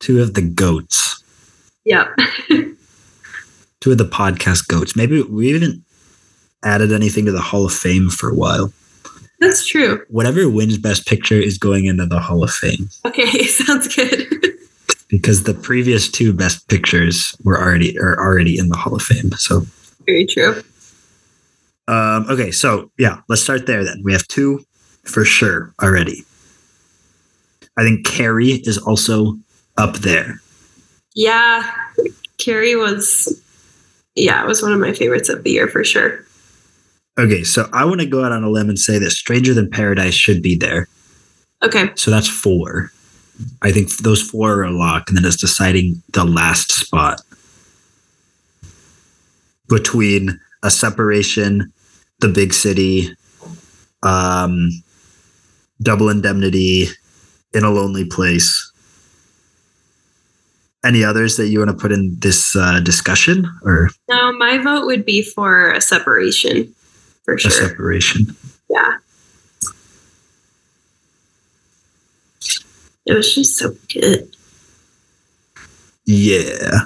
[0.00, 1.22] two of the goats.
[1.84, 2.14] Yeah.
[3.80, 4.96] Two of the podcast goats.
[4.96, 5.84] Maybe we haven't
[6.64, 8.72] added anything to the Hall of Fame for a while.
[9.40, 10.04] That's true.
[10.08, 14.18] Whatever wins Best Picture is going into the Hall of Fame Okay, sounds good.
[15.08, 19.30] because the previous two Best Pictures were already are already in the Hall of Fame.
[19.32, 19.62] So
[20.06, 20.60] Very true.
[21.86, 24.02] Um, okay, so yeah, let's start there then.
[24.04, 24.64] We have two
[25.04, 26.24] for sure already.
[27.78, 29.38] I think Carrie is also
[29.76, 30.40] up there.
[31.14, 31.70] Yeah.
[32.38, 33.40] Carrie was
[34.18, 36.24] yeah, it was one of my favorites of the year for sure.
[37.18, 39.70] Okay, so I want to go out on a limb and say that Stranger Than
[39.70, 40.86] Paradise should be there.
[41.62, 41.90] Okay.
[41.96, 42.92] So that's four.
[43.62, 47.20] I think those four are a lock, and then it's deciding the last spot
[49.68, 51.72] between a separation,
[52.20, 53.14] the big city,
[54.02, 54.70] um,
[55.82, 56.86] double indemnity,
[57.54, 58.67] in a lonely place.
[60.84, 64.86] Any others that you want to put in this uh, discussion or No, my vote
[64.86, 66.72] would be for a separation
[67.24, 67.50] for sure.
[67.50, 68.36] a separation?
[68.70, 68.96] Yeah.
[73.06, 74.30] It was just so good.
[76.04, 76.80] Yeah,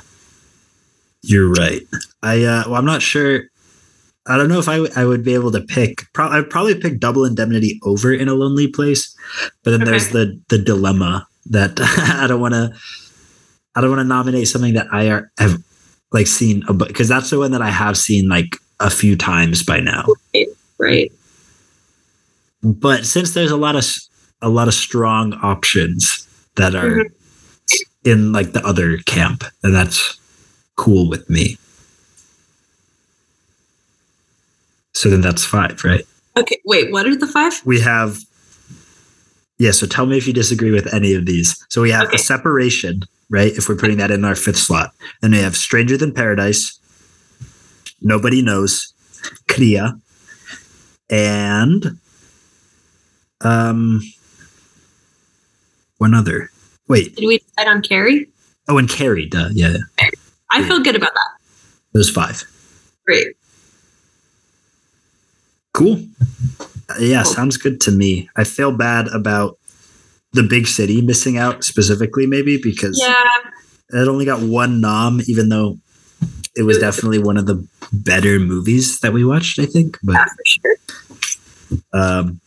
[1.23, 1.83] you're right.
[2.23, 3.45] I uh, well, I'm not sure.
[4.27, 6.03] I don't know if I, w- I would be able to pick.
[6.13, 9.15] Pro- I'd probably pick Double Indemnity over in a lonely place,
[9.65, 11.73] but then there's the the dilemma that
[12.21, 12.73] I don't want to.
[13.75, 15.63] I don't want to nominate something that I are, have
[16.13, 19.81] like seen because that's the one that I have seen like a few times by
[19.81, 20.07] now.
[20.79, 21.11] Right.
[22.63, 23.85] But since there's a lot of
[24.43, 27.11] a lot of strong options that are Mhm.
[28.05, 30.19] in like the other camp, and that's
[30.77, 31.57] cool with me.
[34.95, 36.05] So then that's five, right?
[36.37, 36.61] Okay.
[36.65, 37.61] Wait, what are the five?
[37.65, 38.19] We have
[39.59, 39.71] yeah.
[39.71, 41.57] So tell me if you disagree with any of these.
[41.71, 42.17] So we have Okay.
[42.17, 43.03] a separation,
[43.33, 43.51] right?
[43.53, 46.79] If we're putting that in our fifth slot, then we have Stranger Than Paradise.
[48.01, 48.93] Nobody knows,
[49.49, 49.99] Cria,
[51.11, 51.99] and
[53.41, 54.01] um,
[55.99, 56.51] one other.
[56.89, 58.29] Wait, Did we decide on Carrie?
[58.69, 59.77] oh, and Carrie, duh, yeah,
[60.51, 61.31] I feel good about that.
[61.93, 62.45] those five.
[63.07, 63.37] Great.
[65.73, 66.05] Cool.
[66.91, 67.33] Uh, yeah, Cool.
[67.33, 68.29] sounds good to me.
[68.37, 69.59] I feel bad about
[70.33, 73.15] the big city missing out specifically, maybe because Yeah.
[73.91, 75.79] it only got one nom, even though
[76.57, 79.59] it was definitely one of the better movies that we watched.
[79.59, 80.77] I think, but Yeah, for sure.
[81.93, 82.41] um,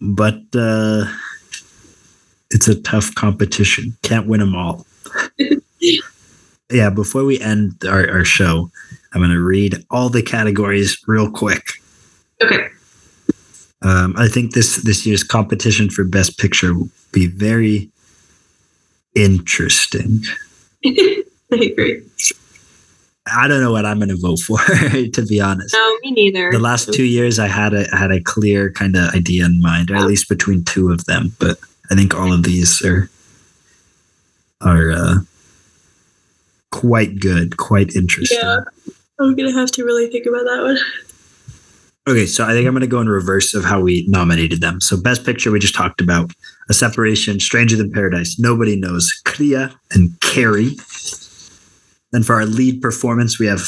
[0.00, 1.04] but uh,
[2.50, 3.96] it's a tough competition.
[4.02, 4.86] Can't win them all.
[6.70, 8.70] yeah, before we end our, our show,
[9.12, 11.66] I'm going to read all the categories real quick.
[12.42, 12.68] Okay.
[13.82, 17.90] Um, I think this this year's competition for best picture will be very
[19.14, 20.22] interesting.
[20.84, 22.02] I agree.
[23.26, 24.58] I don't know what I'm going to vote for,
[25.12, 25.74] to be honest.
[25.74, 26.50] No, me neither.
[26.50, 29.60] The last two years, I had a I had a clear kind of idea in
[29.60, 31.34] mind, or at least between two of them.
[31.38, 31.58] But
[31.90, 33.10] I think all of these are
[34.60, 35.14] are uh,
[36.70, 38.38] quite good, quite interesting.
[38.42, 38.60] Yeah.
[39.20, 40.78] I'm gonna have to really think about that one.
[42.08, 44.80] Okay, so I think I'm going to go in reverse of how we nominated them.
[44.80, 46.32] So, Best Picture, we just talked about
[46.68, 50.74] A Separation, Stranger Than Paradise, Nobody Knows, Cria, and Carrie.
[52.10, 53.62] Then for our lead performance, we have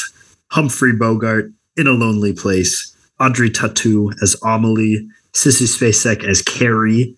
[0.50, 7.14] Humphrey Bogart in A Lonely Place, Audrey Tautou as Amelie, Sissy Spacek as Carrie,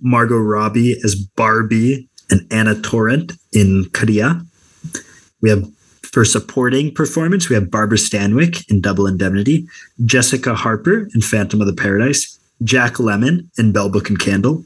[0.00, 4.42] Margot Robbie as Barbie, and Ana Torrent in Cria.
[5.40, 5.70] We have
[6.12, 9.66] for supporting performance, we have Barbara Stanwyck in Double Indemnity,
[10.04, 14.64] Jessica Harper in Phantom of the Paradise, Jack Lemmon in Bell Book and Candle,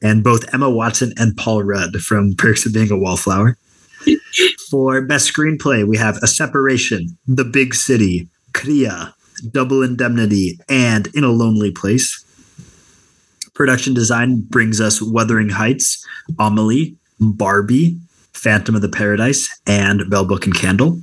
[0.00, 3.58] and both Emma Watson and Paul Rudd from Perks of Being a Wallflower.
[4.70, 9.14] For best screenplay, we have A Separation, The Big City, Cria,
[9.50, 12.24] Double Indemnity, and In a Lonely Place.
[13.52, 16.06] Production design brings us Wuthering Heights,
[16.38, 17.98] Amelie, Barbie,
[18.32, 21.00] Phantom of the Paradise, and Bell Book and Candle.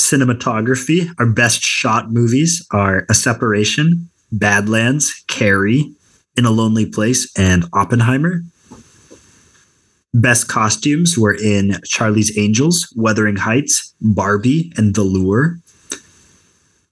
[0.00, 5.94] Cinematography, our best shot movies are A Separation, Badlands, Carrie,
[6.36, 8.42] In a Lonely Place, and Oppenheimer.
[10.12, 15.58] Best costumes were in Charlie's Angels, Wuthering Heights, Barbie, and The Lure.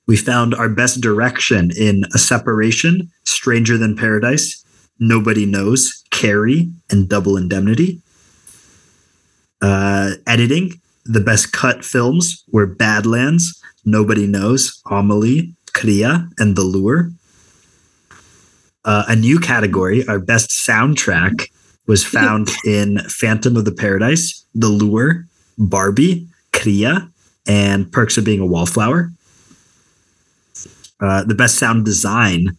[0.06, 4.64] We found our best direction in A Separation, Stranger Than Paradise,
[4.98, 8.00] Nobody Knows, Carrie, and Double Indemnity.
[9.62, 10.72] Uh, editing,
[11.04, 17.10] the best cut films were Badlands, Nobody Knows, Amelie, Cria, and The Lure.
[18.84, 21.48] Uh, a new category, our best soundtrack,
[21.86, 25.26] was found in Phantom of the Paradise, The Lure,
[25.58, 27.08] Barbie, Cria,
[27.46, 29.12] and Perks of Being a Wallflower.
[31.00, 32.56] Uh, the best sound design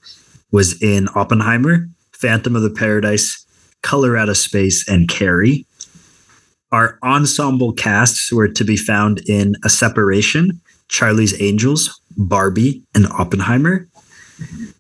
[0.52, 3.46] was in Oppenheimer, Phantom of the Paradise,
[3.82, 5.66] Color Out of Space, and Carrie.
[6.74, 13.88] Our ensemble casts were to be found in A Separation, Charlie's Angels, Barbie, and Oppenheimer.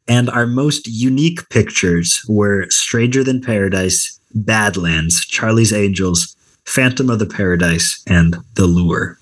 [0.07, 6.35] And our most unique pictures were Stranger Than Paradise, Badlands, Charlie's Angels,
[6.65, 9.19] Phantom of the Paradise, and The Lure.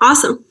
[0.00, 0.44] Awesome.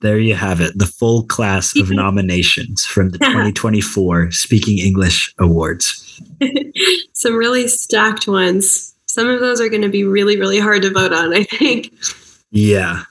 [0.00, 6.20] There you have it, the full class of nominations from the 2024 Speaking English Awards.
[7.12, 8.93] Some really stacked ones.
[9.14, 11.94] Some of those are going to be really, really hard to vote on, I think.
[12.50, 13.04] Yeah.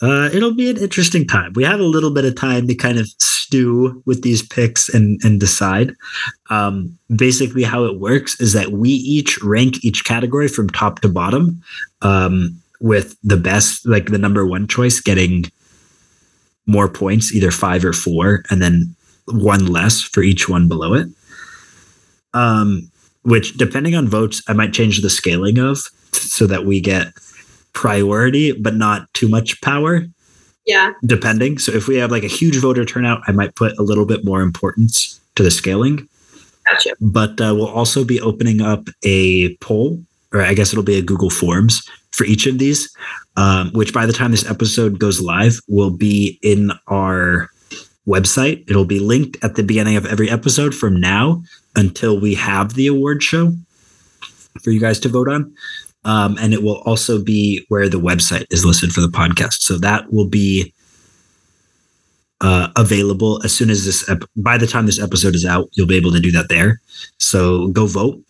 [0.00, 1.52] Uh, it'll be an interesting time.
[1.54, 5.20] We have a little bit of time to kind of stew with these picks and,
[5.22, 5.94] and decide.
[6.50, 11.08] Um, basically, how it works is that we each rank each category from top to
[11.08, 11.62] bottom,
[12.00, 15.44] um, with the best, like the number one choice, getting
[16.66, 21.06] more points, either five or four, and then one less for each one below it.
[22.34, 22.90] Um,
[23.22, 25.78] which, depending on votes, I might change the scaling of
[26.12, 27.12] so that we get
[27.72, 30.04] priority, but not too much power.
[30.66, 30.92] Yeah.
[31.04, 31.58] Depending.
[31.58, 34.24] So if we have like a huge voter turnout, I might put a little bit
[34.24, 36.08] more importance to the scaling.
[36.70, 36.94] Gotcha.
[37.00, 40.00] But uh, we'll also be opening up a poll,
[40.32, 42.94] or I guess it'll be a Google Forms for each of these,
[43.36, 47.48] um, which by the time this episode goes live will be in our
[48.06, 48.68] website.
[48.68, 51.42] It'll be linked at the beginning of every episode from now
[51.76, 53.52] until we have the award show
[54.62, 55.54] for you guys to vote on.
[56.04, 59.60] Um, and it will also be where the website is listed for the podcast.
[59.60, 60.72] So that will be
[62.40, 64.08] uh, available as soon as this.
[64.08, 66.80] Ep- by the time this episode is out, you'll be able to do that there.
[67.18, 68.20] So go vote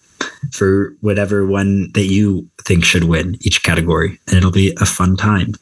[0.53, 5.17] for whatever one that you think should win each category, and it'll be a fun
[5.17, 5.55] time.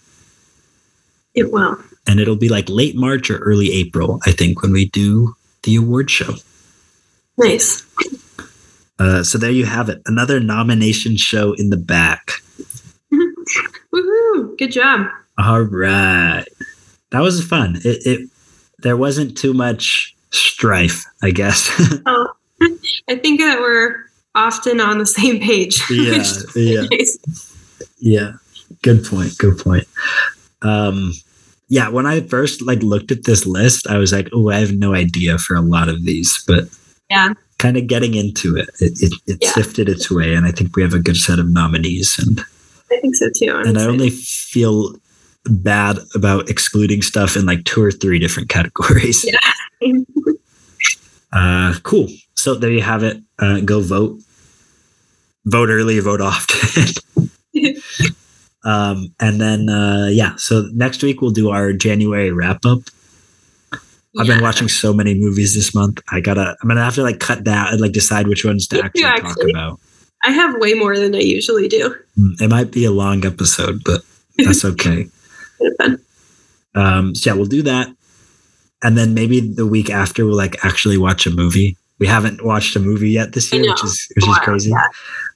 [1.34, 1.78] It will.
[2.10, 5.76] And it'll be like late March or early April, I think, when we do the
[5.76, 6.34] award show.
[7.38, 7.86] Nice.
[8.98, 10.02] Uh, so there you have it.
[10.06, 12.32] Another nomination show in the back.
[13.12, 14.58] Woohoo!
[14.58, 15.06] Good job.
[15.38, 16.44] All right.
[17.12, 17.76] That was fun.
[17.84, 18.28] It, it
[18.80, 21.70] there wasn't too much strife, I guess.
[22.06, 22.28] Oh,
[23.08, 24.04] I think that we're
[24.34, 25.80] often on the same page.
[25.90, 26.24] Yeah,
[26.56, 26.86] yeah.
[26.90, 27.18] nice.
[28.00, 28.32] yeah.
[28.82, 29.38] Good point.
[29.38, 29.86] Good point.
[30.60, 31.12] Um
[31.70, 34.72] yeah, when I first like looked at this list, I was like, oh, I have
[34.76, 36.64] no idea for a lot of these, but
[37.08, 37.32] Yeah.
[37.58, 38.68] kind of getting into it.
[38.80, 39.52] It, it, it Yeah.
[39.52, 42.18] sifted its way, and I think we have a good set of nominees.
[42.18, 42.40] And
[42.92, 43.52] I think so too.
[43.52, 44.94] I'm and I only feel
[45.46, 49.24] bad about excluding stuff in like two or three different categories.
[49.24, 49.38] Yeah.
[51.32, 52.08] Uh, cool.
[52.34, 53.22] So there you have it.
[53.38, 54.18] Uh, go vote.
[55.46, 56.88] Vote early, vote often.
[58.64, 60.36] um, and then uh, yeah.
[60.36, 62.80] So next week we'll do our January wrap up.
[64.18, 66.00] I've been watching so many movies this month.
[66.10, 66.56] I gotta.
[66.60, 69.20] I'm gonna have to like cut down and like decide which ones to too, actually,
[69.22, 69.80] talk about.
[70.24, 71.94] I have way more than I usually do.
[72.18, 74.02] Mm, It might be a long episode, but
[74.36, 75.06] that's okay.
[75.58, 75.98] Kind of fun.
[76.74, 77.88] Um, so yeah, we'll do that,
[78.82, 81.76] and then maybe the week after we'll like actually watch a movie.
[82.00, 84.72] We haven't watched a movie yet this year, which is which is crazy.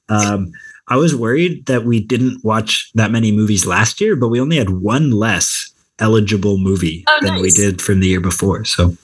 [0.09, 0.51] Um,
[0.87, 4.57] I was worried that we didn't watch that many movies last year, but we only
[4.57, 8.65] had one less eligible movie Oh, than we did from the year before.
[8.65, 8.95] So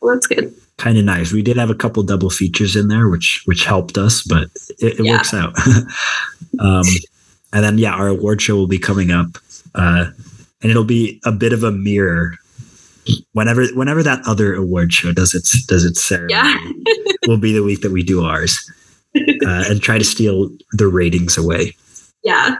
[0.00, 0.52] Well, that's good.
[0.78, 1.30] kind of nice.
[1.32, 4.48] We did have a couple double features in there, which which helped us, but
[4.78, 5.12] it, it Yeah.
[5.16, 5.54] works out.
[6.58, 6.84] um,
[7.52, 9.38] and then yeah, our award show will be coming up,
[9.74, 10.06] uh,
[10.62, 12.36] and it'll be a bit of a mirror.
[13.32, 16.72] Whenever whenever that other award show does its does its ceremony, Yeah.
[17.26, 18.58] will be the week that we do ours,
[19.46, 21.76] uh, and try to steal the ratings away.
[22.22, 22.56] Yeah.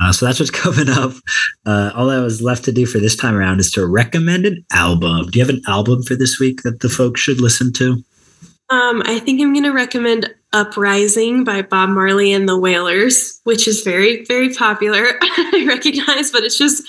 [0.00, 1.12] Uh, so that's what's coming up.
[1.64, 4.64] Uh, all that was left to do for this time around is to recommend an
[4.72, 5.26] album.
[5.26, 8.02] Do you have an album for this week that the folks should listen to?
[8.68, 13.66] Um, I think I'm going to recommend Uprising by Bob Marley and the Wailers, which
[13.66, 15.04] is very, very popular.
[15.22, 16.82] I recognize, but it's just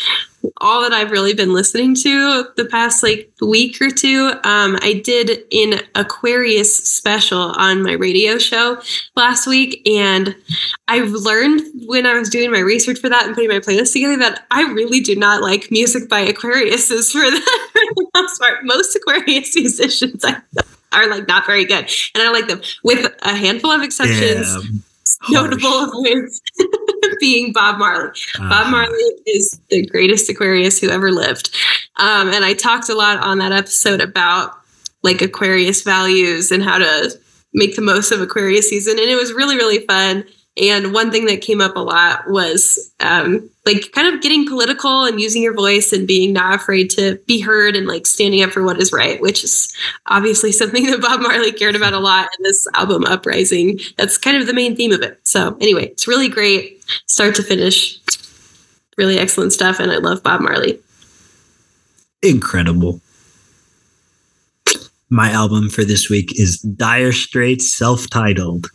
[0.57, 4.34] all that I've really been listening to the past like week or two.
[4.43, 8.82] Um, I did an Aquarius special on my radio show
[9.16, 10.36] last week, and
[10.88, 14.18] I've learned when I was doing my research for that and putting my playlist together
[14.18, 17.41] that I really do not like music by Aquariuses for the,
[17.72, 18.59] for the most part.
[18.64, 20.41] Most Aquarius musicians I
[20.94, 24.48] are like not very good, and I like them with a handful of exceptions.
[24.48, 24.66] harsh.
[25.30, 26.38] Notable with
[27.20, 28.12] being Bob Marley.
[28.38, 28.70] Bob Uh-huh.
[28.72, 31.56] Marley is the greatest Aquarius who ever lived,
[31.98, 34.52] um, and I talked a lot on that episode about
[35.02, 37.18] like Aquarius values and how to
[37.54, 40.26] make the most of Aquarius season, and it was really really fun.
[40.56, 45.06] And one thing that came up a lot was um, like kind of getting political
[45.06, 48.51] and using your voice and being not afraid to be heard and like standing up
[48.51, 49.74] for what is right, which is
[50.08, 53.80] obviously something that Bob Marley cared about a lot in this album, Uprising.
[53.97, 55.20] That's kind of the main theme of it.
[55.24, 57.99] So, anyway, it's really great, start to finish.
[58.95, 59.80] Really excellent stuff.
[59.80, 60.80] And I love Bob Marley.
[62.22, 63.01] Incredible.
[65.10, 68.68] My album for this week is Dire Straits self titled.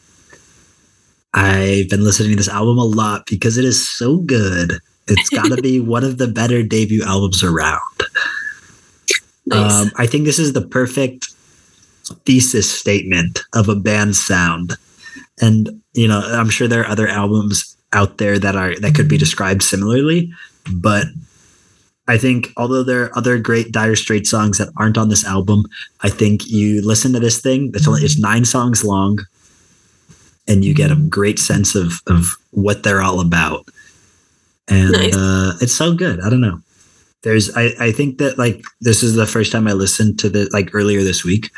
[1.35, 4.79] I've been listening to this album a lot because it is so good.
[5.07, 7.81] It's got to be one of the better debut albums around.
[9.47, 9.73] Nice.
[9.73, 11.29] Um, I think this is the perfect
[12.25, 14.77] thesis statement of a band's sound.
[15.41, 19.09] And, you know, I'm sure there are other albums out there that are that could
[19.09, 20.31] be described similarly,
[20.75, 21.07] but
[22.07, 25.65] I think although there are other great Dire Straits songs that aren't on this album,
[26.03, 27.71] I think you listen to this thing.
[27.75, 29.19] It's only it's nine songs long,
[30.49, 33.67] and you get a great sense of of what they're all about.
[34.69, 35.15] And Nice.
[35.15, 36.21] uh, it's so good.
[36.21, 36.61] I don't know.
[37.23, 40.49] There's I I think that like this is the first time I listened to the
[40.53, 41.51] like earlier this week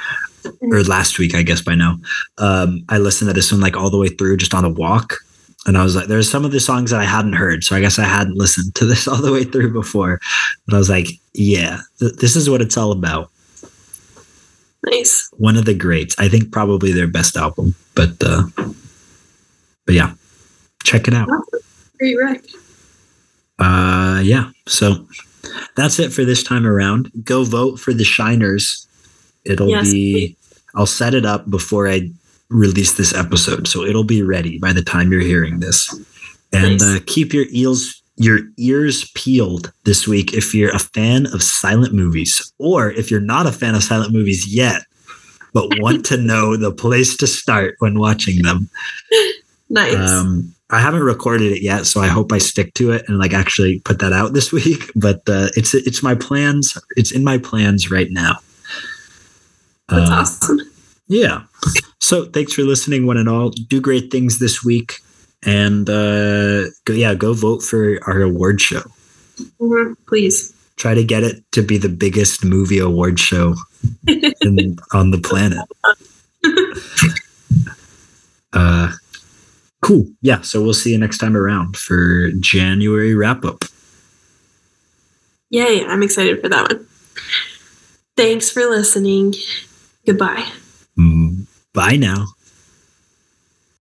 [0.63, 1.99] or last week I guess by now.
[2.39, 5.17] Um, I listened to this one like all the way through just on a walk.
[5.67, 7.65] And I was like, there's some of the songs that I hadn't heard.
[7.65, 10.19] So I guess I hadn't listened to this all the way through before.
[10.67, 13.31] But I was like, yeah, th- this is what it's all about.
[14.87, 15.29] Nice.
[15.37, 16.15] One of the greats.
[16.19, 17.75] I think probably their best album.
[17.95, 18.45] But uh
[19.87, 20.15] but yeah.
[20.85, 21.29] Check it out.
[21.99, 22.43] Great rec.
[23.59, 24.51] Uh yeah.
[24.67, 25.07] So
[25.77, 27.11] that's it for this time around.
[27.25, 28.87] Go vote for the Shiners.
[29.45, 30.37] It'll Yes, be
[30.75, 32.11] I'll set it up before I
[32.49, 33.67] release this episode.
[33.69, 35.93] So it'll be ready by the time you're hearing this.
[36.53, 36.83] And Nice.
[36.83, 41.95] uh, keep your eels your ears peeled this week if you're a fan of silent
[41.95, 44.83] movies or if you're not a fan of silent movies yet
[45.55, 48.69] but want to know the place to start when watching them.
[49.69, 49.97] Nice.
[49.97, 53.33] Um, I haven't recorded it yet, so I hope I stick to it and like
[53.33, 54.91] actually put that out this week.
[54.95, 56.79] But uh, it's it's my plans.
[56.97, 58.35] It's in my plans right now.
[59.89, 60.61] That's Uh, awesome.
[61.09, 61.43] Yeah.
[61.99, 63.51] So thanks for listening, one and all.
[63.51, 65.01] Do great things this week,
[65.45, 68.83] and uh, go yeah, go vote for our award show.
[69.61, 70.53] Mhm, Please.
[70.77, 73.55] Try to get it to be the biggest movie award show
[74.09, 75.61] in, on the planet.
[78.53, 78.91] Uh,
[79.81, 80.07] cool.
[80.23, 80.41] Yeah.
[80.41, 83.65] So we'll see you next time around for January wrap up.
[85.51, 85.85] Yay.
[85.85, 86.87] I'm excited for that one.
[88.17, 89.35] Thanks for listening.
[90.07, 90.51] Goodbye.
[90.99, 91.47] Mm.
[91.73, 92.27] Bye now.